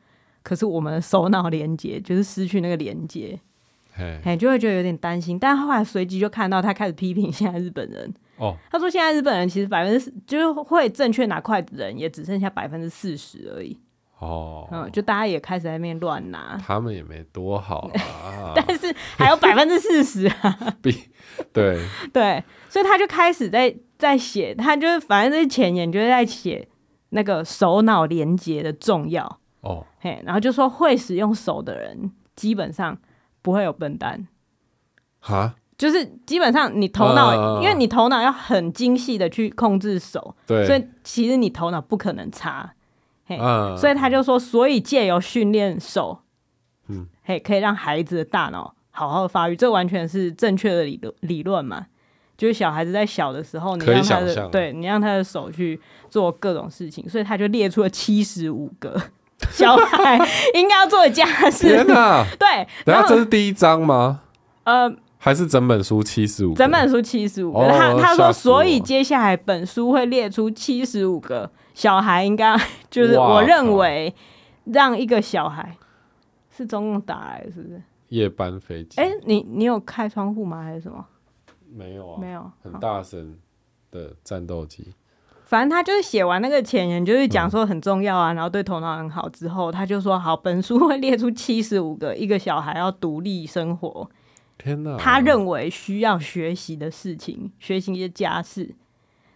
[0.44, 3.38] 可是我们的手脑连接就是失去那个连接？
[3.98, 5.38] 哎嘿，就会觉得有点担心。
[5.38, 8.14] 但后来随即就看到他开始批评现在日本人。
[8.38, 13.78] 哦，他说现在日本人其实百分之就是会正确拿筷子的人也只剩下百分之四十而已。
[14.20, 21.10] 哦，嗯，就大家也开始在那边乱拿，他们也没多好啊， 但是还有百分之四十啊， 比
[21.52, 21.78] 对
[22.14, 26.66] 对，所以他就开始在在写，他就是反正这是前言就是在写
[27.10, 32.98] 那个手脑连接的重要哦，嘿，然后就说会使用手的人基本上
[33.42, 34.26] 不会有笨蛋，
[35.20, 42.72] 哈，就是基本上你头脑，呃、因为你头脑要很精细的去控制手，对，所以其实你头脑不可能差。
[43.28, 46.20] 嘿嗯，所以他就说，所以借由训练手，
[46.88, 51.88] 嗯，嘿，可以让孩子的大脑好好的发育，这完全是正确的理论理论嘛。
[52.38, 59.02] 就是小孩子在小的时候，你让他的对你让他的手去做各种事情，所以他就列出了七十五个
[59.52, 60.18] 小孩
[60.54, 61.70] 应该要做的家事。
[61.70, 64.22] 天哪， 对，然后这是第一章吗？
[64.66, 66.54] 呃，还是整本书七十五？
[66.54, 67.68] 整本书七十五个。
[67.70, 71.50] 他他说，所以接下来本书会列出七十五个。
[71.76, 72.58] 小孩应该
[72.90, 74.16] 就是我认为，
[74.64, 75.78] 让一个小孩
[76.50, 77.82] 是中共打来的，是不是？
[78.08, 79.02] 夜班飞机？
[79.02, 80.64] 哎、欸，你你有开窗户吗？
[80.64, 81.06] 还是什么？
[81.70, 82.50] 没有啊，没有。
[82.64, 83.38] 很大声
[83.92, 84.94] 的战斗机。
[85.44, 89.28] 反正他就是写完那个前言，就是讲说很重要啊，嗯、然后对头脑很好。
[89.30, 94.10] 之后他就说：“好，本书会列出七十五个一个小孩要独立生活。”
[94.58, 94.96] 天哪！
[94.98, 98.74] 他认为需要学习的事情，学习一些家事。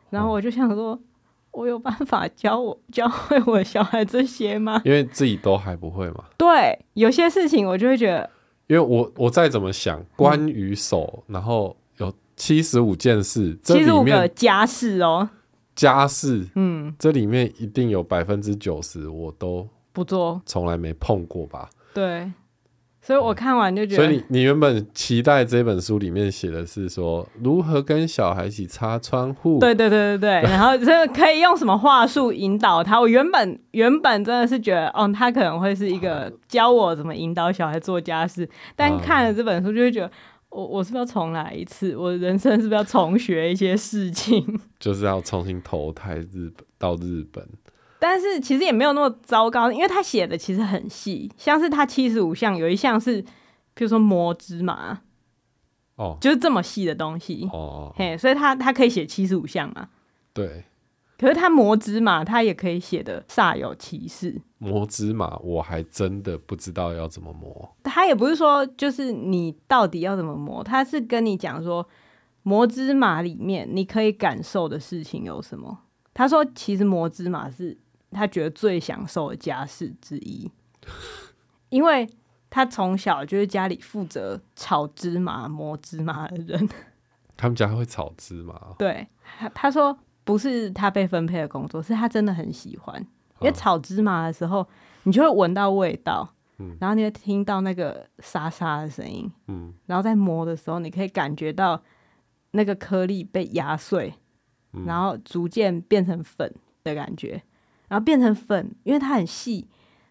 [0.10, 0.96] 然后我就想说。
[0.96, 1.04] 嗯
[1.52, 4.82] 我有办法教我教会我小孩这些吗？
[4.86, 6.26] 因为自己都还不会嘛。
[6.38, 8.30] 对，有些事情我就会觉得，
[8.68, 15.30] 因为我我再怎么想，关于手，嗯、然后有七十五件事，七十五个家事哦，
[15.76, 21.70] 家事，嗯，这里面一定有百分之九十我都不做，从来没碰过吧？
[21.94, 22.32] 对，
[23.10, 33.02] 所以我看完就觉得，所以你你原本期待这本书里面写的是说如何跟小孩一起擦窗户，对对对对对， 然后这可以用什么话术引导他？
[33.02, 40.12] 我原本原本真的是觉得，哦，他可能会是一个教我怎么引导小孩做家事，但看了这本书就会觉得，
[40.50, 41.98] 我我是不是要重来一次？
[41.98, 44.46] 我人生是不是要重学一些事情？
[44.80, 47.44] 就是要重新投胎日本到日本。
[48.00, 53.22] 但是其实也没有那么糟糕，因为他写的其实很细，像是他七十五项有一项是，
[53.74, 55.02] 比如说磨芝麻，
[55.96, 59.90] 哦，就是这么细的东西，哦，嘿，所以他他可以写七十五项啊，
[60.34, 60.64] 对。
[61.18, 64.42] 可是他磨芝麻，他也可以写的煞有其事。
[64.58, 67.76] 磨芝麻，我还真的不知道要怎么磨。
[67.84, 71.86] 他也不是说就是你到底要怎么磨，他是跟你讲说
[72.44, 75.80] 磨芝麻里面你可以感受的事情有什么。
[76.14, 77.78] 他说其实磨芝麻是。
[78.12, 80.52] 他觉得最享受的家事之一，
[81.70, 82.10] 因为
[82.50, 86.70] 他从小就是家里负责炒芝麻、磨芝麻的人。
[87.38, 88.76] 他们家会炒芝麻？
[88.78, 89.08] 对，
[89.40, 93.00] 他他说不是他被分配的工作，是他真的很喜欢。
[93.40, 94.68] 因为炒芝麻的时候，
[95.04, 101.82] 你就会闻到味道，嗯，然后你会听到那个沙沙的声音，嗯，然后在磨的时候，你可以感觉到
[102.52, 104.14] 那个颗粒被压碎，
[104.86, 107.42] 然后逐渐变成粉的感觉。
[107.90, 109.68] 然后变成粉，因为它很细，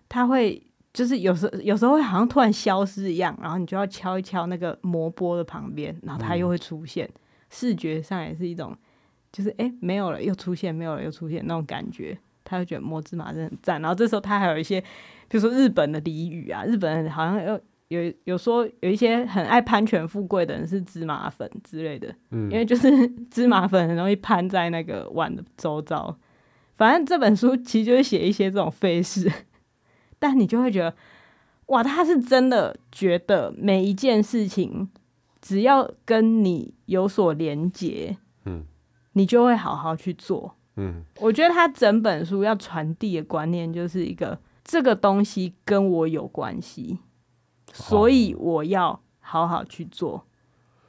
[0.08, 0.62] 它会
[0.92, 8.76] 就是有时候有时候会好像突然消失一样，然后你就要敲一敲那个磨钵的旁边，然后它又会出现，嗯、视觉上也是一种，
[9.32, 13.80] 就是哎没有了又出现，没有了又出现那种感觉，他就觉得磨芝麻真的很赞。
[13.80, 14.80] 然后这时候他还有一些，
[15.28, 26.18] 比如说日本的俚语啊，日本人好像有有有说有一些很爱攀权富贵的人是芝麻粉之类的，嗯，因为就是 芝麻粉很容易攀在那个碗的周遭。
[26.78, 29.30] 反正这本书其实就是写一些这种废事，
[30.18, 30.94] 但你就会觉得，
[31.66, 34.88] 哇，他是真的觉得每一件事情
[35.42, 38.64] 只要跟你有所连结，嗯，
[39.14, 41.02] 你就会好好去做，嗯。
[41.20, 47.00] 我觉得他整本书要传递的观念就是一个，这个东西跟我有关系，
[47.72, 50.24] 所以我要好好去做。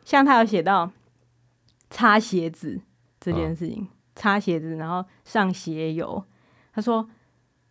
[0.05, 0.91] 像他有写到
[1.89, 2.79] 擦鞋子
[3.19, 3.87] 这件事情。
[4.19, 6.21] 擦鞋子，然后上鞋油。
[6.73, 7.07] 他说，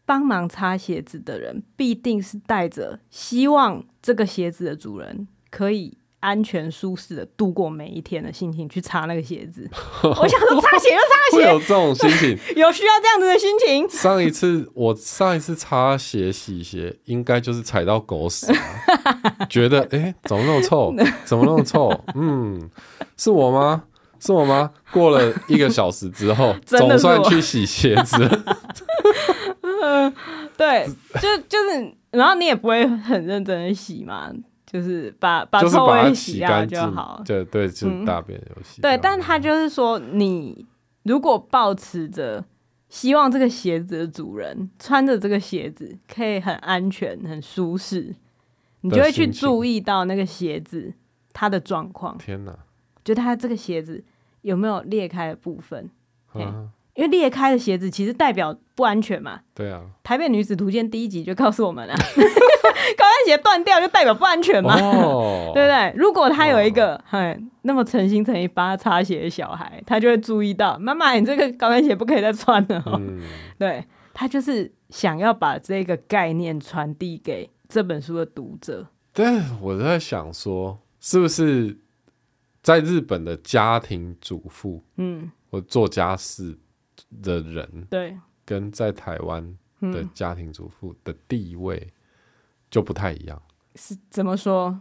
[0.07, 9.69] 帮忙擦鞋子的人必定是带着希望这个鞋子的主人可以安全舒适的度过每一天的心情去擦那个鞋子。
[10.03, 13.89] 我想说，擦鞋就擦鞋，有这种心情， 有需要这样子的心情。
[13.89, 18.47] 上一次我上一次擦鞋洗鞋，应该就是踩到狗屎，
[19.49, 20.95] 觉得哎、欸，怎么那么臭？
[21.25, 21.89] 怎么那么臭？
[22.15, 22.69] 嗯，
[23.17, 23.85] 是我吗？
[24.21, 24.71] 是我吗？
[24.93, 28.17] 过了一个小时之后， 总算去洗鞋子。
[30.57, 30.87] 对，
[31.21, 34.31] 就就是，然后你也不会很认真的洗嘛，
[34.67, 37.23] 就是把把臭味洗掉就好。
[37.25, 38.83] 对对，就大便有洗、嗯。
[38.83, 40.67] 对，但他就是说，你
[41.05, 42.45] 如果保持着
[42.89, 48.15] 希望这个鞋子的主人穿着这个鞋子可以很安全、很舒适，
[48.81, 50.93] 你就会去注意到那个鞋子
[51.33, 52.19] 它的状况。
[52.19, 52.53] 天哪！
[53.09, 54.05] 就他这个鞋子
[54.43, 55.89] 有没有裂开的部分？
[56.35, 59.41] 嗯、因为裂开的鞋子其实代表不安全嘛。
[59.55, 61.95] 对啊，《台北女子图鉴》第一集就告诉我们了，
[62.99, 65.95] 高跟鞋断掉就代表不安全嘛，哦、对不对？
[65.97, 73.01] 如果他有一个很、哦、那么诚心诚意帮他擦鞋的小孩，他就会注意到，妈妈，你这个高跟鞋不可以再穿了、哦。
[73.01, 73.23] 嗯、
[73.59, 78.87] 对，他就是想要把这个概念传递给这本书的读者。
[79.15, 81.79] 对，我在想说，是不是？
[82.69, 86.59] 在日本的家庭主妇，嗯，或做家事
[87.23, 91.91] 的人，对，跟在台湾的家庭主妇的地位
[92.71, 93.41] 就不太一样。
[93.77, 94.79] 是怎么说？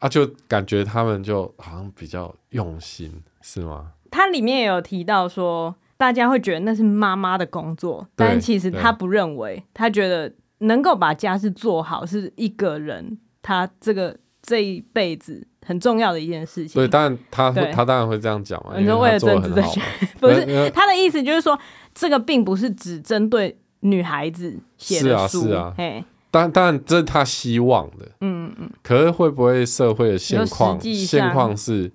[0.00, 3.92] 啊，就感觉他们就好像比较用心，是吗？
[4.10, 14.14] 他里面也有提到说，大家会觉得那是妈妈的工作，但其实他不认为，他觉得能够把家事做好是一个人他这个
[14.46, 15.46] 这一辈子。
[15.66, 16.78] 很重要的一件事情。
[16.78, 18.78] 对，当然他他当然会这样讲嘛。
[18.78, 19.80] 你说为了政治正确，
[20.20, 21.58] 不是他的意思，就是说
[21.94, 25.44] 这个并不是只针对女孩子写的书。
[25.44, 25.74] 是啊，是啊。
[25.78, 28.06] 嘿，当当然这是他希望的。
[28.20, 28.70] 嗯嗯。
[28.82, 31.90] 可是会不会社会的现况现况是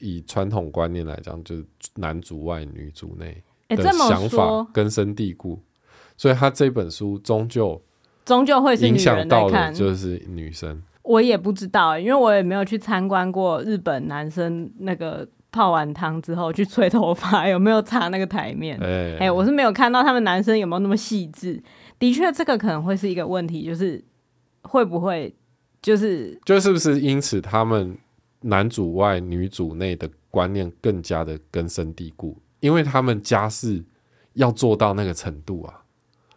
[0.00, 5.60] 以传统观念来讲，就是男主外女主内的想法根深蒂固，
[6.16, 7.80] 所以他这本书终究
[8.24, 10.82] 终究会影响到的就是女生。
[11.02, 18.78] 我也不知道，因为我也没有去参观过日本男生那个泡完汤之后去吹头发有没有擦那个台面。
[18.80, 21.62] 哎、欸欸，我是没有看到他们男生有没有那么细致。
[21.98, 24.02] 的确，这个可能会是一个问题，就是
[24.62, 25.34] 会不会
[25.80, 27.96] 就是就是不是因此他们
[28.40, 33.84] 男主外女主内的观念更加的根深蒂固，因为他们家事
[34.34, 35.82] 要做到那个程度啊，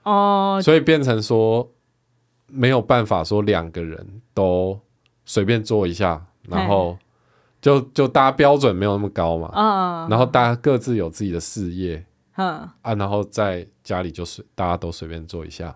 [0.04, 1.68] 哦，所以变成说
[2.56, 4.80] 没有办法说两个人都
[5.26, 6.98] 随便做一下，然后
[7.62, 12.06] 就就大家标准没有那么高嘛，嗯，然后大家各自有自己的事业，
[12.38, 15.76] 嗯啊，然后在家里就随大家都随便做一下。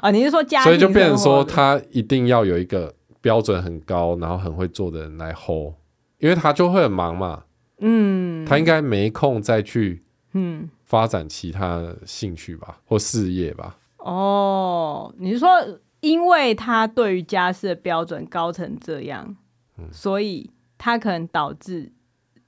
[0.00, 0.62] 啊、 哦，你是说家？
[0.62, 5.74] 所以就变成说，他一定要有一个标准很高，然后很会做的人来 hold，
[6.18, 7.42] 因为他就会很忙嘛。
[7.80, 13.76] 嗯，他应该没空再去嗯发展其他兴趣吧，或事业吧。
[14.04, 15.48] 哦，你是说，
[16.00, 19.36] 因为他对于家事的标准高成这样，
[19.78, 21.92] 嗯、所以他可能导致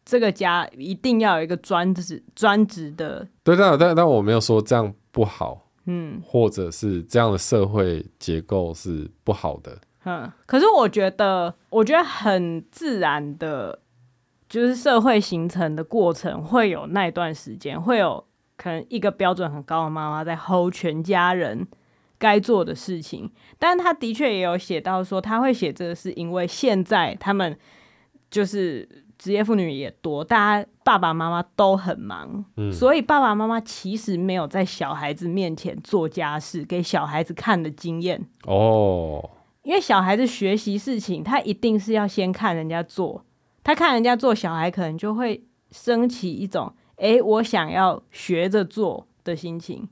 [0.04, 3.26] 这个家一定要有一个专职专职的。
[3.42, 5.60] 对，但但但我没有说这样不好。
[5.86, 9.78] 嗯，或者是这样的社会结构是不好的。
[10.04, 13.78] 嗯，可是我觉得，我觉得很自然的，
[14.48, 18.24] 就是社会形成的过程会有那一段时间，会有
[18.56, 21.66] 可能一个标准很高的妈妈在 hold 全家人
[22.18, 23.30] 该做的事情。
[23.58, 27.58] 但他的确也有写到说，他会写这个是因为现在他们
[28.30, 29.04] 就是。
[29.16, 39.30] 职业妇女也多，大家爸爸妈妈都很忙，嗯，所以爸爸妈妈其实没有在小孩子面前做家事给小孩子看的经验哦。
[39.62, 43.24] 因为小孩子学习事情，他一定是要先看人家做，
[43.62, 46.74] 他看人家做，小孩可能就会升起一种
[47.04, 49.86] “哎，我想要学着做”的心情。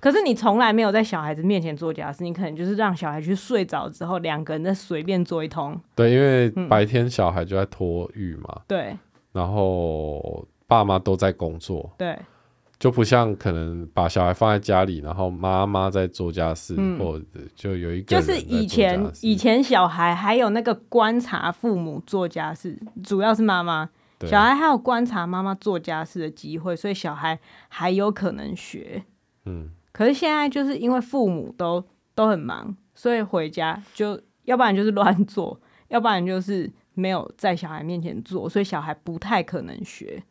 [0.00, 5.80] 可是你从来没有在小孩子面前做家事，你可能就是让小孩去睡着之后，两个人再随便做一通。
[5.94, 8.48] 对，因为白天小孩就在托育嘛。
[8.54, 8.96] 嗯、对。
[9.32, 11.90] 然后爸妈都在工作。
[11.98, 12.18] 对。
[12.80, 23.88] 就不像可能把小孩放在家里，然后妈妈在做家事，嗯、或者就有一个就是以前以前小孩还有那个观察父母做家事，主要是妈妈，
[24.26, 29.04] 小孩还有观察妈妈做家事的机会，所以小孩还有可能学。
[29.44, 29.70] 嗯。
[29.92, 40.22] 可是现在就是因为父母都都很忙，所以回家就要不然就是乱做，要不然就是没有在小孩面前做，所以小孩不太可能学。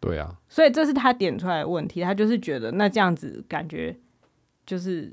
[0.00, 3.94] 对啊，所以这是他点出来的问题，他就是觉得那这样子感觉
[4.64, 5.12] 就是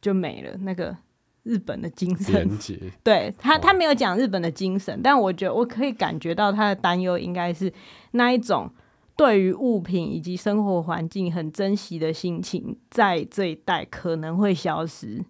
[0.00, 0.96] 就没了那个
[1.42, 2.48] 日本的精神。
[3.04, 7.72] 对他，他没有讲日本的精神，但我觉得我可以感觉到他的担忧应该是
[8.12, 8.70] 那一种。
[9.16, 15.22] 对于物品以及生活环境很珍惜的心情，在这一代可能会消失。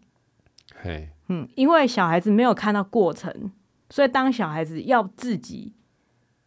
[0.76, 3.50] 嘿，嗯，因为小孩子没有看到过程，
[3.88, 5.72] 所以当小孩子要自己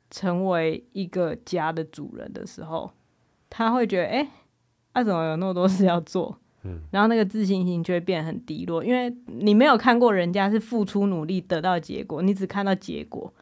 [0.09, 2.93] 成为一个家的主人的时候，
[3.49, 4.23] 他会觉得，哎，
[4.93, 6.39] 他、啊、怎么有那么多事要做？
[6.63, 13.33] 嗯，然后那个自信心就会变得很低落，因为你没有看过人家是付出努力得到结果，你只看到结果，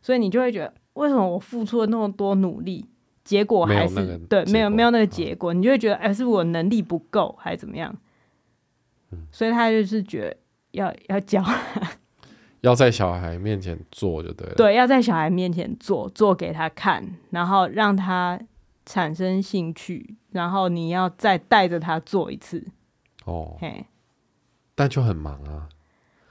[0.00, 2.86] 所以你就会觉得，为什么我付出了那么多努力？
[3.24, 7.94] 结果还是没对，没有没有那个结果，你就会觉得哎，是我能力不够还是怎么样？
[9.12, 10.36] 嗯，所以他就是觉得
[10.72, 11.40] 要要教，
[12.62, 14.54] 要在小孩面前做就对了。
[14.56, 18.40] 对，要在小孩面前做，做给他看，然后让他
[18.84, 22.66] 产生兴趣，然后你要再带着他做一次。
[23.24, 23.86] 哦，嘿，
[24.74, 25.68] 但就很忙啊。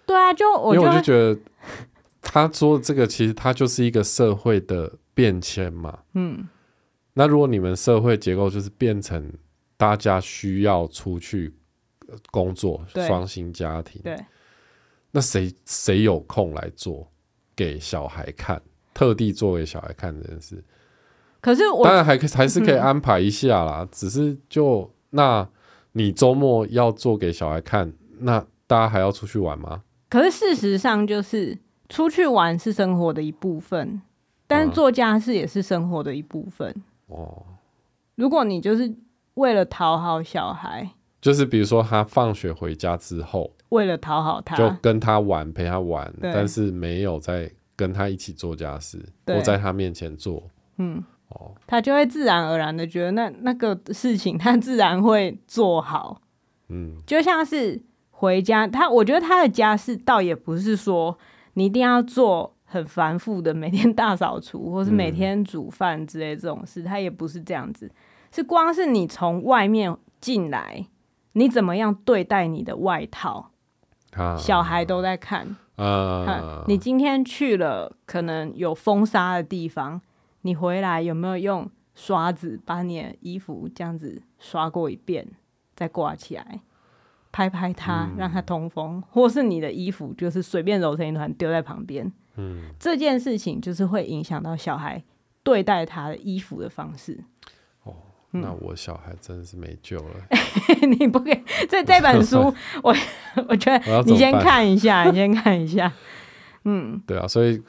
[0.05, 1.39] 对啊，就我就因为我就觉得
[2.21, 5.99] 他说这个其实他就是一个社会的变迁嘛。
[6.13, 6.47] 嗯。
[7.13, 9.31] 那如果你们社会结构就是变成
[9.75, 11.53] 大家需要出去
[12.31, 14.17] 工作，双薪家庭，对，
[15.11, 17.05] 那谁谁有空来做
[17.53, 18.61] 给小孩看，
[18.93, 20.63] 特地做给小孩看这件事？
[21.41, 25.47] 可是我当然还可还是可以安排一下啦，嗯、只是就那
[25.93, 29.81] 你周末要做给小孩看，那大家还要出去玩吗？
[30.09, 31.57] 可是事实上就是
[31.89, 34.01] 出去玩是生活的一部分，
[34.45, 36.69] 但是做家事也是生活的一部分。
[36.69, 37.43] 嗯哦，
[38.15, 38.93] 如果你就是
[39.33, 50.43] 为了讨好小孩，就是比如说他放学回家之后，为了讨好他，就跟他玩，陪他玩，但是没有在跟他一起做家事，或在他面前做，
[50.77, 56.21] 嗯，哦，他就会自然而然的觉得那那个事情他自然会做好，
[56.69, 61.17] 嗯，就像是回家，他我觉得他的家事倒也不是说
[61.55, 62.55] 你一定要做。
[62.73, 67.91] 很繁复的每天大扫除，或是每天煮饭之类这种事，他、嗯、也不是这样子。
[68.31, 70.85] 是光是你从外面进来，
[71.33, 73.51] 你怎么样对待你的外套，
[74.13, 75.53] 啊、小孩都在看。
[75.75, 79.99] 啊啊、你今天去了可能有风沙的地方，
[80.41, 85.27] 你回来有没有用刷子把你的衣服这样子刷过一遍，
[85.75, 86.61] 再挂起来？
[87.33, 95.01] 拍拍它，嗯、让它通风，或是你的衣服就是随便揉成一团丢在旁边，嗯，这件事情就是会影响到小孩
[95.41, 97.23] 对待他的衣服的方式。
[97.83, 97.93] 哦，
[98.31, 100.15] 那我小孩真的是没救了。
[100.99, 102.93] 你不给这这本书，我
[103.47, 105.89] 我觉得你先看一下，你先看一下。
[106.63, 107.59] 嗯，对啊，所以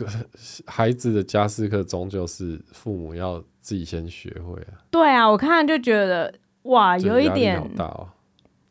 [0.66, 4.84] 孩子的家事课终究是父母要自己先学会啊。
[4.90, 6.34] 对啊，我看就觉得
[6.64, 8.08] 哇，有一点大哦。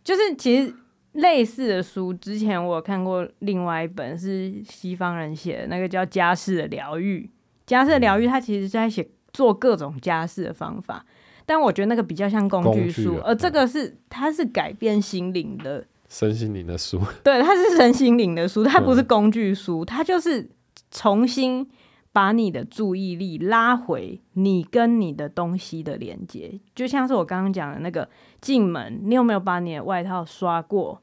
[0.03, 0.74] 就是其实
[1.13, 7.22] 类似的书，之前我有看过另外一本是西方人写的，那个叫《家事的疗愈》。
[7.65, 11.05] 家事的疗愈，它其实是在写做各种家事的方法，
[11.45, 15.84] 但我觉得那个比较像工具书，而这个是它是改变心灵的。
[16.12, 20.49] 身心灵的书， 对，它是身心灵的书，它不是工具书，它就是
[20.91, 21.66] 重新
[22.12, 28.09] 把你的注意力拉回你跟你的东西的连接，就像是我刚刚讲的那个
[28.41, 31.01] 进门，你有没有把你的外套刷过，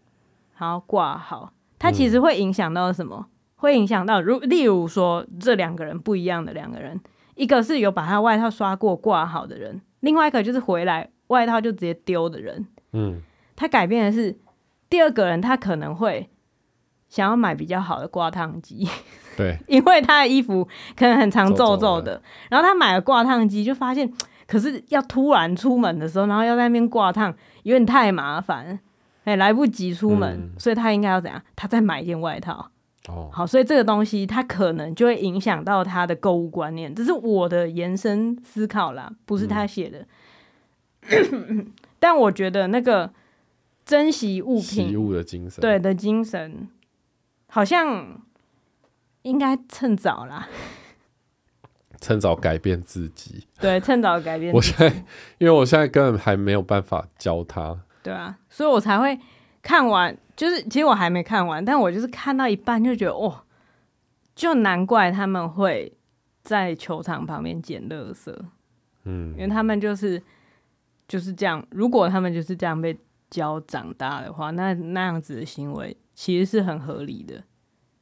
[0.58, 1.54] 然后挂好？
[1.78, 3.16] 它其实会影响到什么？
[3.18, 7.00] 嗯、会影响到如例如说这两个人不一样的两个人，
[7.34, 12.66] 一个是有把他外套刷过挂好的人，另外一个就是回来外套就直接丢的人。
[12.92, 13.22] 嗯，
[13.56, 14.38] 他改变的是。
[14.90, 16.28] 第二个人他可能会
[17.08, 18.88] 想要买比较好的挂烫机，
[19.36, 20.66] 对， 因为他的衣服
[20.96, 22.20] 可能很常皱皱的，
[22.50, 24.12] 然后他买了挂烫机，就发现
[24.46, 28.78] 可是要突然出门的时候，然后要在那边挂烫，有点太麻烦，
[29.24, 31.42] 哎，来不及出门，嗯、所以他应该要怎样？
[31.56, 32.70] 他再买一件外套。
[33.08, 40.06] 哦，好，所以这个东西他可能就会影响到他的购物观念，这是我的延伸思考啦，不是他写的。
[41.10, 43.10] 嗯、 但我觉得那个。
[43.88, 46.68] 珍惜物品，物的精神，对的精神，
[47.46, 48.20] 好像
[49.22, 50.46] 应该趁早啦，
[51.98, 53.46] 趁早改变自己。
[53.58, 54.52] 对，趁早改变。
[54.52, 54.94] 我现在，
[55.38, 57.80] 因为我现在根本还没有办法教他。
[58.02, 59.18] 对啊，所以我才会
[59.62, 60.14] 看完。
[60.36, 63.42] 就是其实我还没看完，但我就是看到一半就觉得，哦，
[64.34, 65.96] 就难怪他们会
[66.42, 68.36] 在球场旁边捡垃圾。
[69.04, 70.22] 嗯，因为他们就是
[71.08, 71.66] 就是这样。
[71.70, 72.94] 如果他们就是这样被。
[73.30, 77.42] 教长大的话，那那样子的行为其实是很合理的。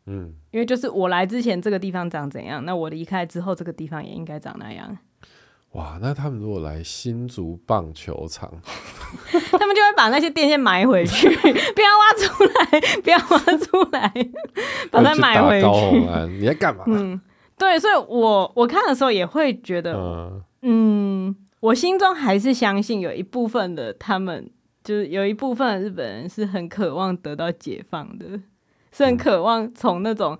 [0.06, 4.96] 嗯，因为就是我来之前这个地方长怎样，那我离开之后这个地方也应该长那样。
[5.72, 8.48] 哇，那他们如果来新竹棒球场，
[9.50, 14.12] 他们就会把那些电线埋回去，不要挖出来，不要挖出来，
[14.90, 15.66] 把它埋回去。
[15.66, 16.84] 高，你在干嘛？
[16.86, 17.20] 嗯，
[17.58, 24.48] 对，所以我我看的时候也会觉得，嗯，嗯，我心中还是相信有一部分的他们。
[24.86, 28.24] 就是有一部分的日本人是很渴望得到解放的，
[28.92, 30.38] 是很渴望从那种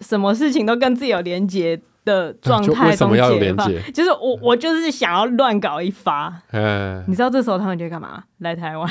[0.00, 3.66] 什么事情都跟自己有连接的状态中解放。
[3.94, 6.42] 就是我，我就是想要乱搞一发。
[6.52, 8.22] 嗯，你知道这时候他们就会干嘛？
[8.40, 8.86] 来台湾，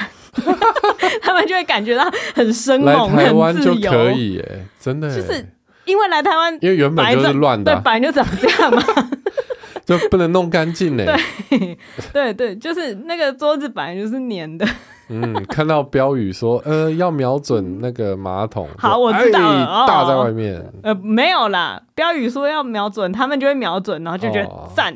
[1.21, 3.91] 他们就会感觉到很生猛、很自由。
[3.91, 5.07] 可以耶，真的。
[5.15, 5.45] 就是
[5.85, 8.81] 因为来台湾，因为原本就是乱的，对，本来就长这样嘛。
[9.89, 11.05] 就不能弄干净嘞？
[11.49, 11.77] 对
[12.13, 14.63] 对对，就是那个桌子本来就是粘的。
[15.07, 18.69] 嗯，看到标语说，呃，要瞄准那个马桶。
[18.77, 19.87] 好，我知道了。
[19.87, 20.63] 大在外面。
[20.83, 24.95] 呃，没有啦，标语说要瞄准，他们就会瞄准，然后就觉得赞。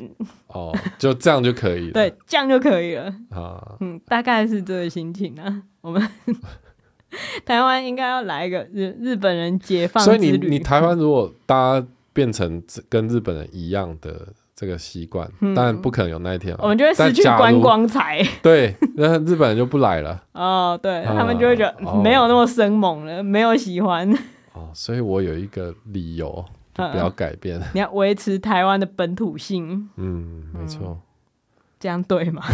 [0.49, 1.93] 哦，就这样就可以了。
[1.93, 3.05] 对，这样就可以了。
[3.31, 5.63] 啊，嗯，大概是这个心情啊。
[5.81, 6.07] 我们
[7.43, 10.03] 台湾应该要来一个日日本人解放。
[10.03, 14.27] 所以你你台湾如果大家变成跟日本人一样的。
[14.55, 18.21] 这个习惯，当然不可能有那一天，我们就会失去观光财。
[18.43, 20.23] 对，那日本人就不来了。
[20.33, 24.11] 哦，对他们就会觉得没有那么生猛了，没有喜欢。
[24.53, 27.59] 哦，所以我有一个理由，就不要改变。
[27.73, 29.89] 你要维持台湾的本土性。
[29.97, 31.01] 嗯，没错。
[31.79, 32.43] 这样对吗？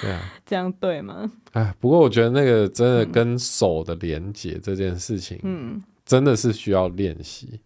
[0.00, 1.30] 对啊，这样对吗？
[1.52, 7.60] 哎，不过我觉得那个真的跟手的连接这件事情，嗯，真的是需要练习。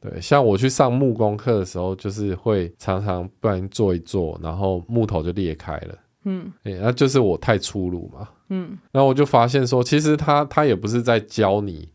[0.00, 5.98] 对，像我去上木工课的时候，就是会常常不然做一做，然后木头就裂开了。
[6.24, 8.26] 嗯，哎，那就是我太粗鲁嘛。
[8.48, 11.86] 嗯，然后我就发现说，其实他他也不是在教你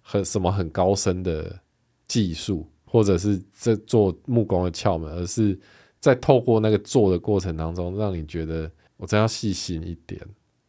[0.00, 1.58] 很什么很高深的
[2.06, 5.58] 技术，或者是这做木工的窍门，而是
[5.98, 10.20] 在透过那个做的过程当中，让你觉得我真要细心一点。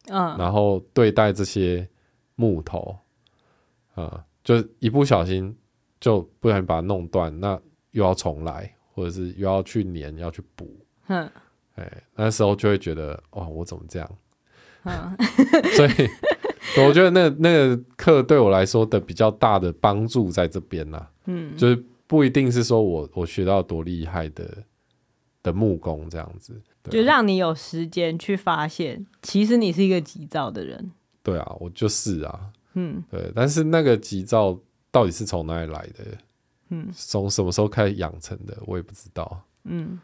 [0.08, 1.88] 嗯，然后对待这些
[2.34, 2.96] 木头，
[3.94, 5.56] 啊，就一不小心。
[6.00, 10.74] 就不然把它弄断，那又要重来，或者是又要去粘，要去补。
[11.08, 11.30] 嗯，
[11.76, 14.10] 哎，那时候就会觉得，哇，我怎么这样？
[14.84, 15.14] 嗯，
[15.76, 15.90] 所以
[16.86, 21.10] 我觉得那那个课对我来说的比较大的帮助在这边啦。
[21.26, 24.64] 嗯，就是不一定是说我我学到多厉害的
[25.42, 30.92] 的木工这样子，啊、就让你有时间去发现，其实你是一个急躁的人。
[31.22, 34.58] 对啊，我就是啊，嗯，对，但是那个急躁
[34.90, 36.04] 到底是从哪里来的？
[36.68, 38.56] 嗯，从什么时候开始养成的？
[38.66, 39.42] 我也不知道。
[39.64, 39.98] 嗯，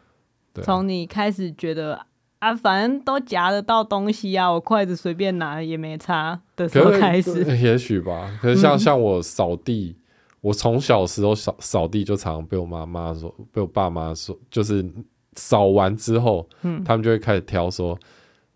[0.53, 2.05] 对、啊，从你开始觉得
[2.39, 7.43] 啊，反正都夹得到东西啊，我筷子随便拿也没差的时候开始。
[7.57, 9.97] 也许吧，可是像、嗯、像我扫地。
[10.39, 14.87] 我从小时候扫扫地就常常被我妈妈说，被我爸妈说，就是
[15.33, 17.97] 扫完之后，嗯，他们就会开始挑说，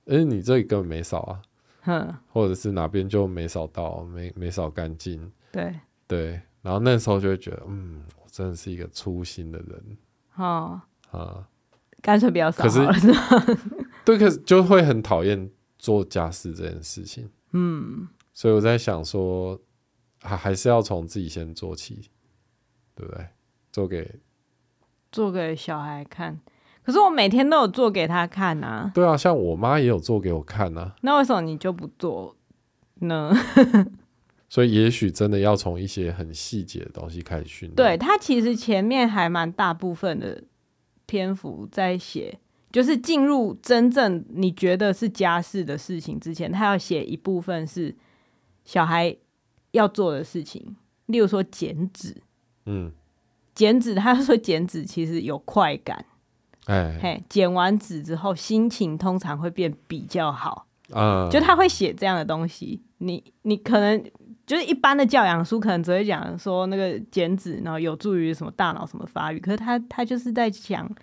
[0.05, 1.41] 哎、欸，你这里根本没扫啊，
[1.81, 5.73] 哼，或者是哪边就没扫到，没没扫干净，对
[6.11, 9.97] 对，然后那时候就会觉得，嗯，我真的是一个粗心的人，
[10.35, 10.81] 哦
[11.11, 11.47] 啊，
[12.01, 12.79] 干脆不要扫，可是，
[14.03, 19.59] 对，可是就会很讨厌做家事这件事情，嗯，所以我在想说。
[20.23, 22.11] 还还是要从自己先做起，
[22.93, 23.25] 对不对？
[23.71, 24.19] 做给
[25.11, 26.39] 做给小孩看，
[26.83, 28.91] 可是我每天都有做给他看啊。
[28.93, 30.93] 对啊，像我妈也有做给我看啊。
[31.01, 32.35] 那为什么你就不做
[33.01, 33.33] 呢？
[34.51, 37.75] 所以也许真的要从一些很细节的东西开始训练。
[37.75, 40.43] 对，他其实前面还蛮大部分的
[41.05, 42.37] 篇幅在写，
[42.71, 47.95] 就是进入真正你觉得是家事的事情之前，他要写一部分是
[48.65, 49.17] 小孩。
[49.73, 50.75] 要做的事情，
[51.05, 52.13] 例如说剪纸，
[52.65, 52.91] 嗯，
[53.55, 56.05] 剪纸，他说剪纸其实有快感，
[56.65, 62.81] 哎，嘿，剪完纸之后心情通常会变比较好，啊，就他会写这样的东西。
[62.97, 64.03] 你你可能
[64.51, 70.93] 就是一般的教养书，可能只会讲说那个剪纸，然后有助于什么大脑什么发育，可是他他就是在讲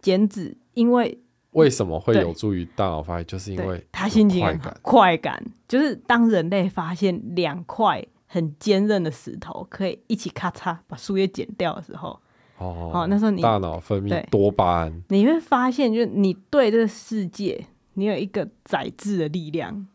[0.00, 1.18] 剪纸，因为
[1.50, 8.02] 为什么会有助于大脑发育，就是因为他心情快感，快感，就是当人类发现两块。
[8.26, 12.18] 很坚韧的石头可以一起咔嚓把树叶剪掉的时候，
[12.58, 19.86] 哦，哦，那时候你大脑分泌多巴胺，你会发现，就是你对这个世界，你有一个宰制的力量。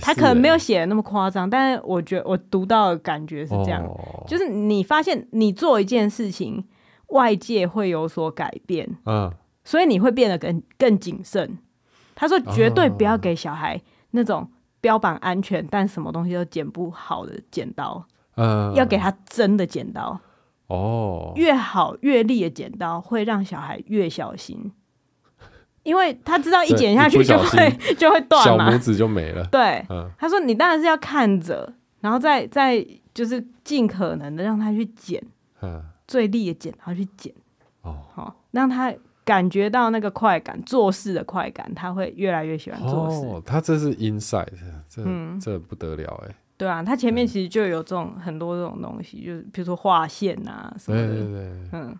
[0.00, 6.64] 他可能没有写的那么夸张，但是我觉得我读到的感觉是这样，哦，就是你发现你做一件事情，
[7.08, 9.32] 外界会有所改变，嗯，
[9.64, 11.58] 所以你会变得更更谨慎。
[12.14, 13.80] 他说绝对不要给小孩
[14.12, 14.48] 那种。
[14.78, 18.06] 标榜安全，但什么东西都剪不好的剪刀，
[18.36, 20.20] 嗯，要给他真的剪刀
[20.68, 24.70] 哦，越好越利的剪刀会让小孩越小心，
[25.86, 29.46] 因为他知道一剪下去就会 就会断嘛，小拇指就没了。
[29.46, 32.84] 对，嗯，他说你当然是要看着，然后再再
[33.14, 35.22] 就是尽可能的让他去剪，
[35.62, 37.32] 嗯，最利的剪刀去剪，
[37.82, 38.92] 哦，好让他。
[39.26, 43.26] 感觉到那个快感，做事的快感，他会越来越喜欢做事。
[43.26, 44.46] 哦，他这是 inside，
[44.88, 46.34] 这、嗯、这不得了哎。
[46.56, 51.08] 对啊，他前面其实就有这种、嗯、很多这种东西，就是比如说画线啊什么的。
[51.08, 51.98] 对对对，嗯。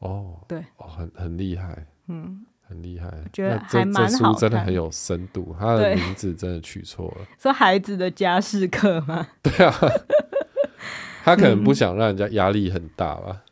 [0.00, 0.34] 哦。
[0.46, 0.58] 对。
[0.76, 1.86] 哦，很很厉害。
[2.08, 2.44] 嗯。
[2.68, 3.06] 很厉害。
[3.06, 7.26] 我觉得这还蛮好书真的很有深度，他的名字真的取错了。
[7.40, 9.26] 说孩子的家事课吗？
[9.42, 9.74] 对啊。
[11.24, 13.42] 他可能不想让人家压力很大吧。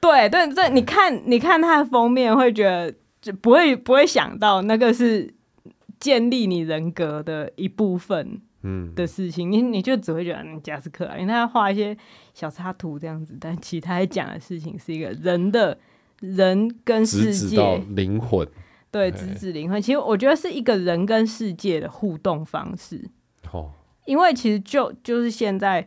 [0.00, 5.34] 对对对，你看，你看他的封面，会觉得就不会不会想到那个是
[5.98, 11.96] 建立你人格的一部分，嗯的事情，嗯、你你就只会觉得人家是可爱，因为他要画一些
[12.34, 15.76] 小插图这样子，但其他讲的事情是一个人的
[16.20, 18.46] 人跟世界灵魂，
[18.94, 19.82] 对，直指灵魂。
[19.82, 23.10] 其实我觉得是一个人跟世界的互动方式。
[23.52, 23.72] 哦，
[24.06, 25.86] 因为其实就就是现在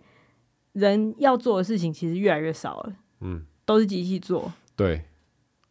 [0.73, 3.45] 人要做的事情其实越来越少了，嗯。
[3.67, 5.03] 都是机器做，对，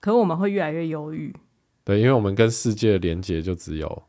[0.01, 1.35] 可是我们会越来越忧郁，
[1.83, 4.03] 对，因为我们跟世界的连接就只有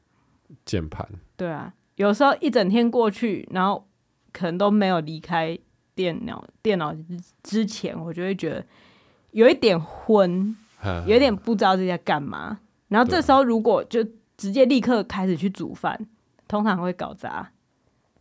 [0.66, 1.08] 键盘，
[1.38, 3.88] 对啊，有时候一整天过去，然后
[4.34, 5.58] 可能都没有离开
[5.96, 6.94] 电脑，电脑
[7.44, 8.66] 之前，我就会觉得
[9.32, 10.54] 有一点昏，
[11.06, 14.04] 有一点不知道自己在干嘛，然后这时候如果就
[14.38, 16.08] 直接立刻开始去煮饭，
[16.48, 17.52] 通常会搞砸，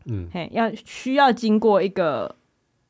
[0.07, 2.37] 嗯，嘿，要需要经过一个。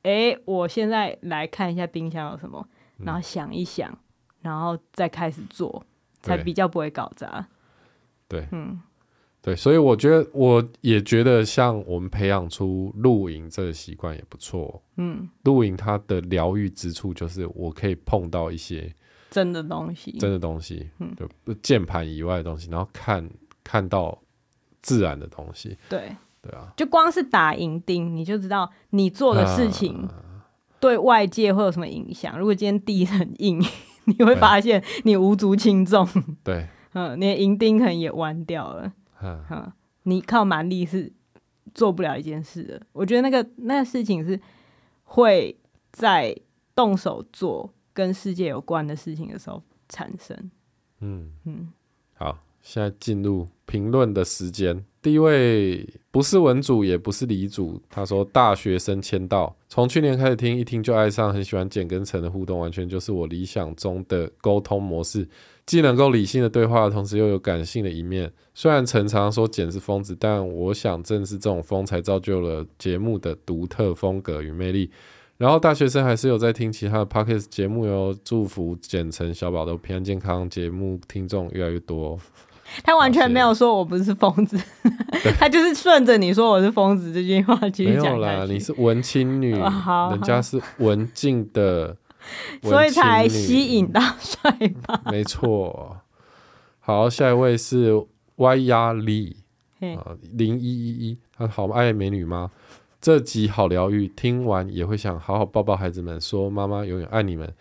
[0.03, 2.65] 哎，我现在来看一下冰箱有什么，
[2.99, 3.99] 然后想一想，嗯、
[4.43, 5.85] 然后再开始做，
[6.23, 7.49] 才比较不会搞砸。
[8.29, 8.81] 对，嗯，
[9.43, 14.81] 对，所以我觉得，我也觉得，像我们培养出露营这个习惯也不错。
[14.95, 18.95] 嗯，露营它的疗愈之处就是，我可以碰到一些
[19.31, 23.29] 真的东西，真的东西，嗯，就键盘以外的东西，然后看
[23.65, 24.19] 看到
[24.83, 26.15] 自然的东西，对。
[26.43, 30.09] 对啊，就光是打银钉，你就知道你做的事情
[30.79, 32.35] 对外界会有什么影响。
[32.35, 33.61] 啊、如果今天地很硬，
[34.07, 36.07] 你会发现你无足轻重。
[36.45, 38.93] 对， 嗯，你的银钉可能也弯掉了。
[39.23, 39.75] 嗯、啊，
[40.05, 41.13] 你靠蛮力是
[41.75, 42.81] 做不了一件事的。
[42.93, 44.41] 我觉得那个那个事情是
[45.03, 45.59] 会
[45.91, 46.33] 在
[46.77, 50.37] 动手做跟世界有关的事情的时候产生。
[51.01, 51.69] 嗯嗯嗯，
[52.15, 54.85] 好，现在进入评论的时间。
[55.01, 65.27] 第一位不是文主，也不是理主，他说大学生签到，从去年开始听，一听就爱上，很喜欢简跟陈的互动，完全就是我理想中的沟通模式，
[65.65, 68.31] 既能够理性的对话，同时又有感性的一面。
[68.53, 74.91] 虽然陈常说简是疯子，但我想正是这种疯才造就了节目的独特风格与魅力。
[75.39, 82.19] 然后大学生还是有在听其他的 Podcast 节目哟，祝福简陈小宝的平安健康，节目听众越来越多。
[82.83, 84.59] 他完全没有说我不是疯子，
[85.39, 88.03] 他就是顺着你说我是疯子这句话继续讲。
[88.03, 91.97] 没有啦，你是文青女，哦、好好人家是文静的，
[92.63, 94.51] 所以才吸引到帅
[94.85, 95.01] 吧？
[95.13, 95.99] 没错。
[96.81, 97.93] 好，下一位是
[98.37, 99.37] Y 压力
[99.81, 102.51] 啊，零一一一，他好爱美女吗？
[103.01, 107.53] 这集好疗愈，听完也会想好好抱抱孩子们，说妈妈永远爱你们。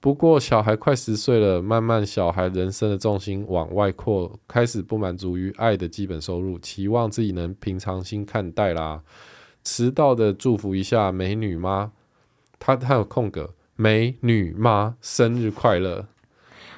[0.00, 9.02] 不过小孩快十岁了，慢慢小孩人生的重心往外扩，开始不满足于爱的基本收入，期望自己能平常心看待啦。
[9.62, 11.92] 迟到的祝福一下美女妈，
[12.58, 16.06] 她她有空格，美女妈生日快乐。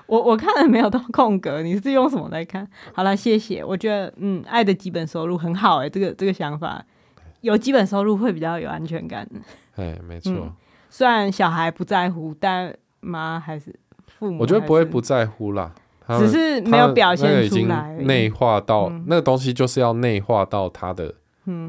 [0.07, 2.69] 我我看了没有到空格，你是用什么来看？
[2.95, 3.64] 好了，谢谢。
[3.64, 6.87] 我觉得嗯，爱的基本收入很好哎、这个这个想法，
[7.47, 9.28] 有基本收入会比较有安全感。
[9.76, 10.53] 哎，没错、嗯。
[10.90, 13.72] 虽然小孩不在乎，但妈还是
[14.07, 15.72] 父母，我觉得不会不在乎啦，
[16.18, 21.14] 只是没有表现出来，内化到、嗯、那个东西就是要内化到他的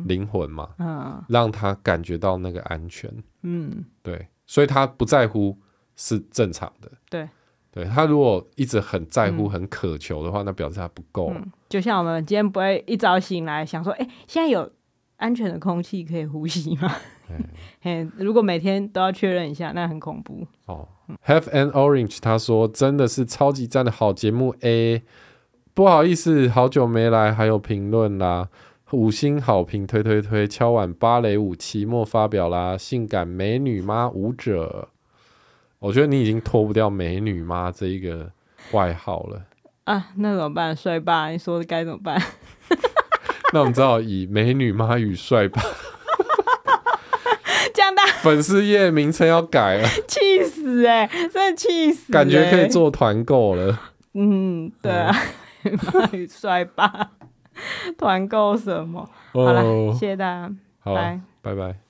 [0.05, 3.11] 灵魂嘛，嗯，让他感觉到那个安全，
[3.43, 5.55] 嗯，对，所以他不在乎
[5.95, 7.29] 是正常的，对，
[7.71, 11.51] 对他如果一直很在乎、很渴求的话，嗯、那表示他不够、嗯。
[11.69, 14.71] 就像我们今天不会一早醒来想说，哎、欸，现在有
[15.17, 16.91] 安全的空气可以呼吸吗？
[17.81, 20.87] 嘿，如果每天都要确认一下，那很恐怖哦。
[21.25, 24.55] Have an orange，他说真的是超级赞的好节目。
[24.61, 25.03] A，
[25.73, 28.49] 不好意思，好久没来，还有评论啦，
[28.91, 34.89] 五星好评推推推，敲碗芭蕾舞期末发表啦，性感美女吗舞者，
[35.79, 38.31] 我觉得你已经脱不掉美女吗这一个
[38.71, 39.45] 外号了
[39.85, 40.11] 啊。
[40.15, 40.75] 那怎么办？
[40.75, 42.21] 帅爸，你说该怎么办？
[43.53, 45.61] 那我们只好以美女妈与帅爸。
[47.73, 51.29] 这样大粉丝页名称要改了，气死哎、欸！
[51.29, 52.13] 真的气死、欸！
[52.13, 53.79] 感觉可以做团购了。
[54.13, 55.13] 嗯，对啊，
[56.27, 57.11] 帅吧？
[57.97, 59.07] 团购什么？
[59.31, 60.95] 好了，谢谢大家，好，
[61.41, 61.86] 拜拜。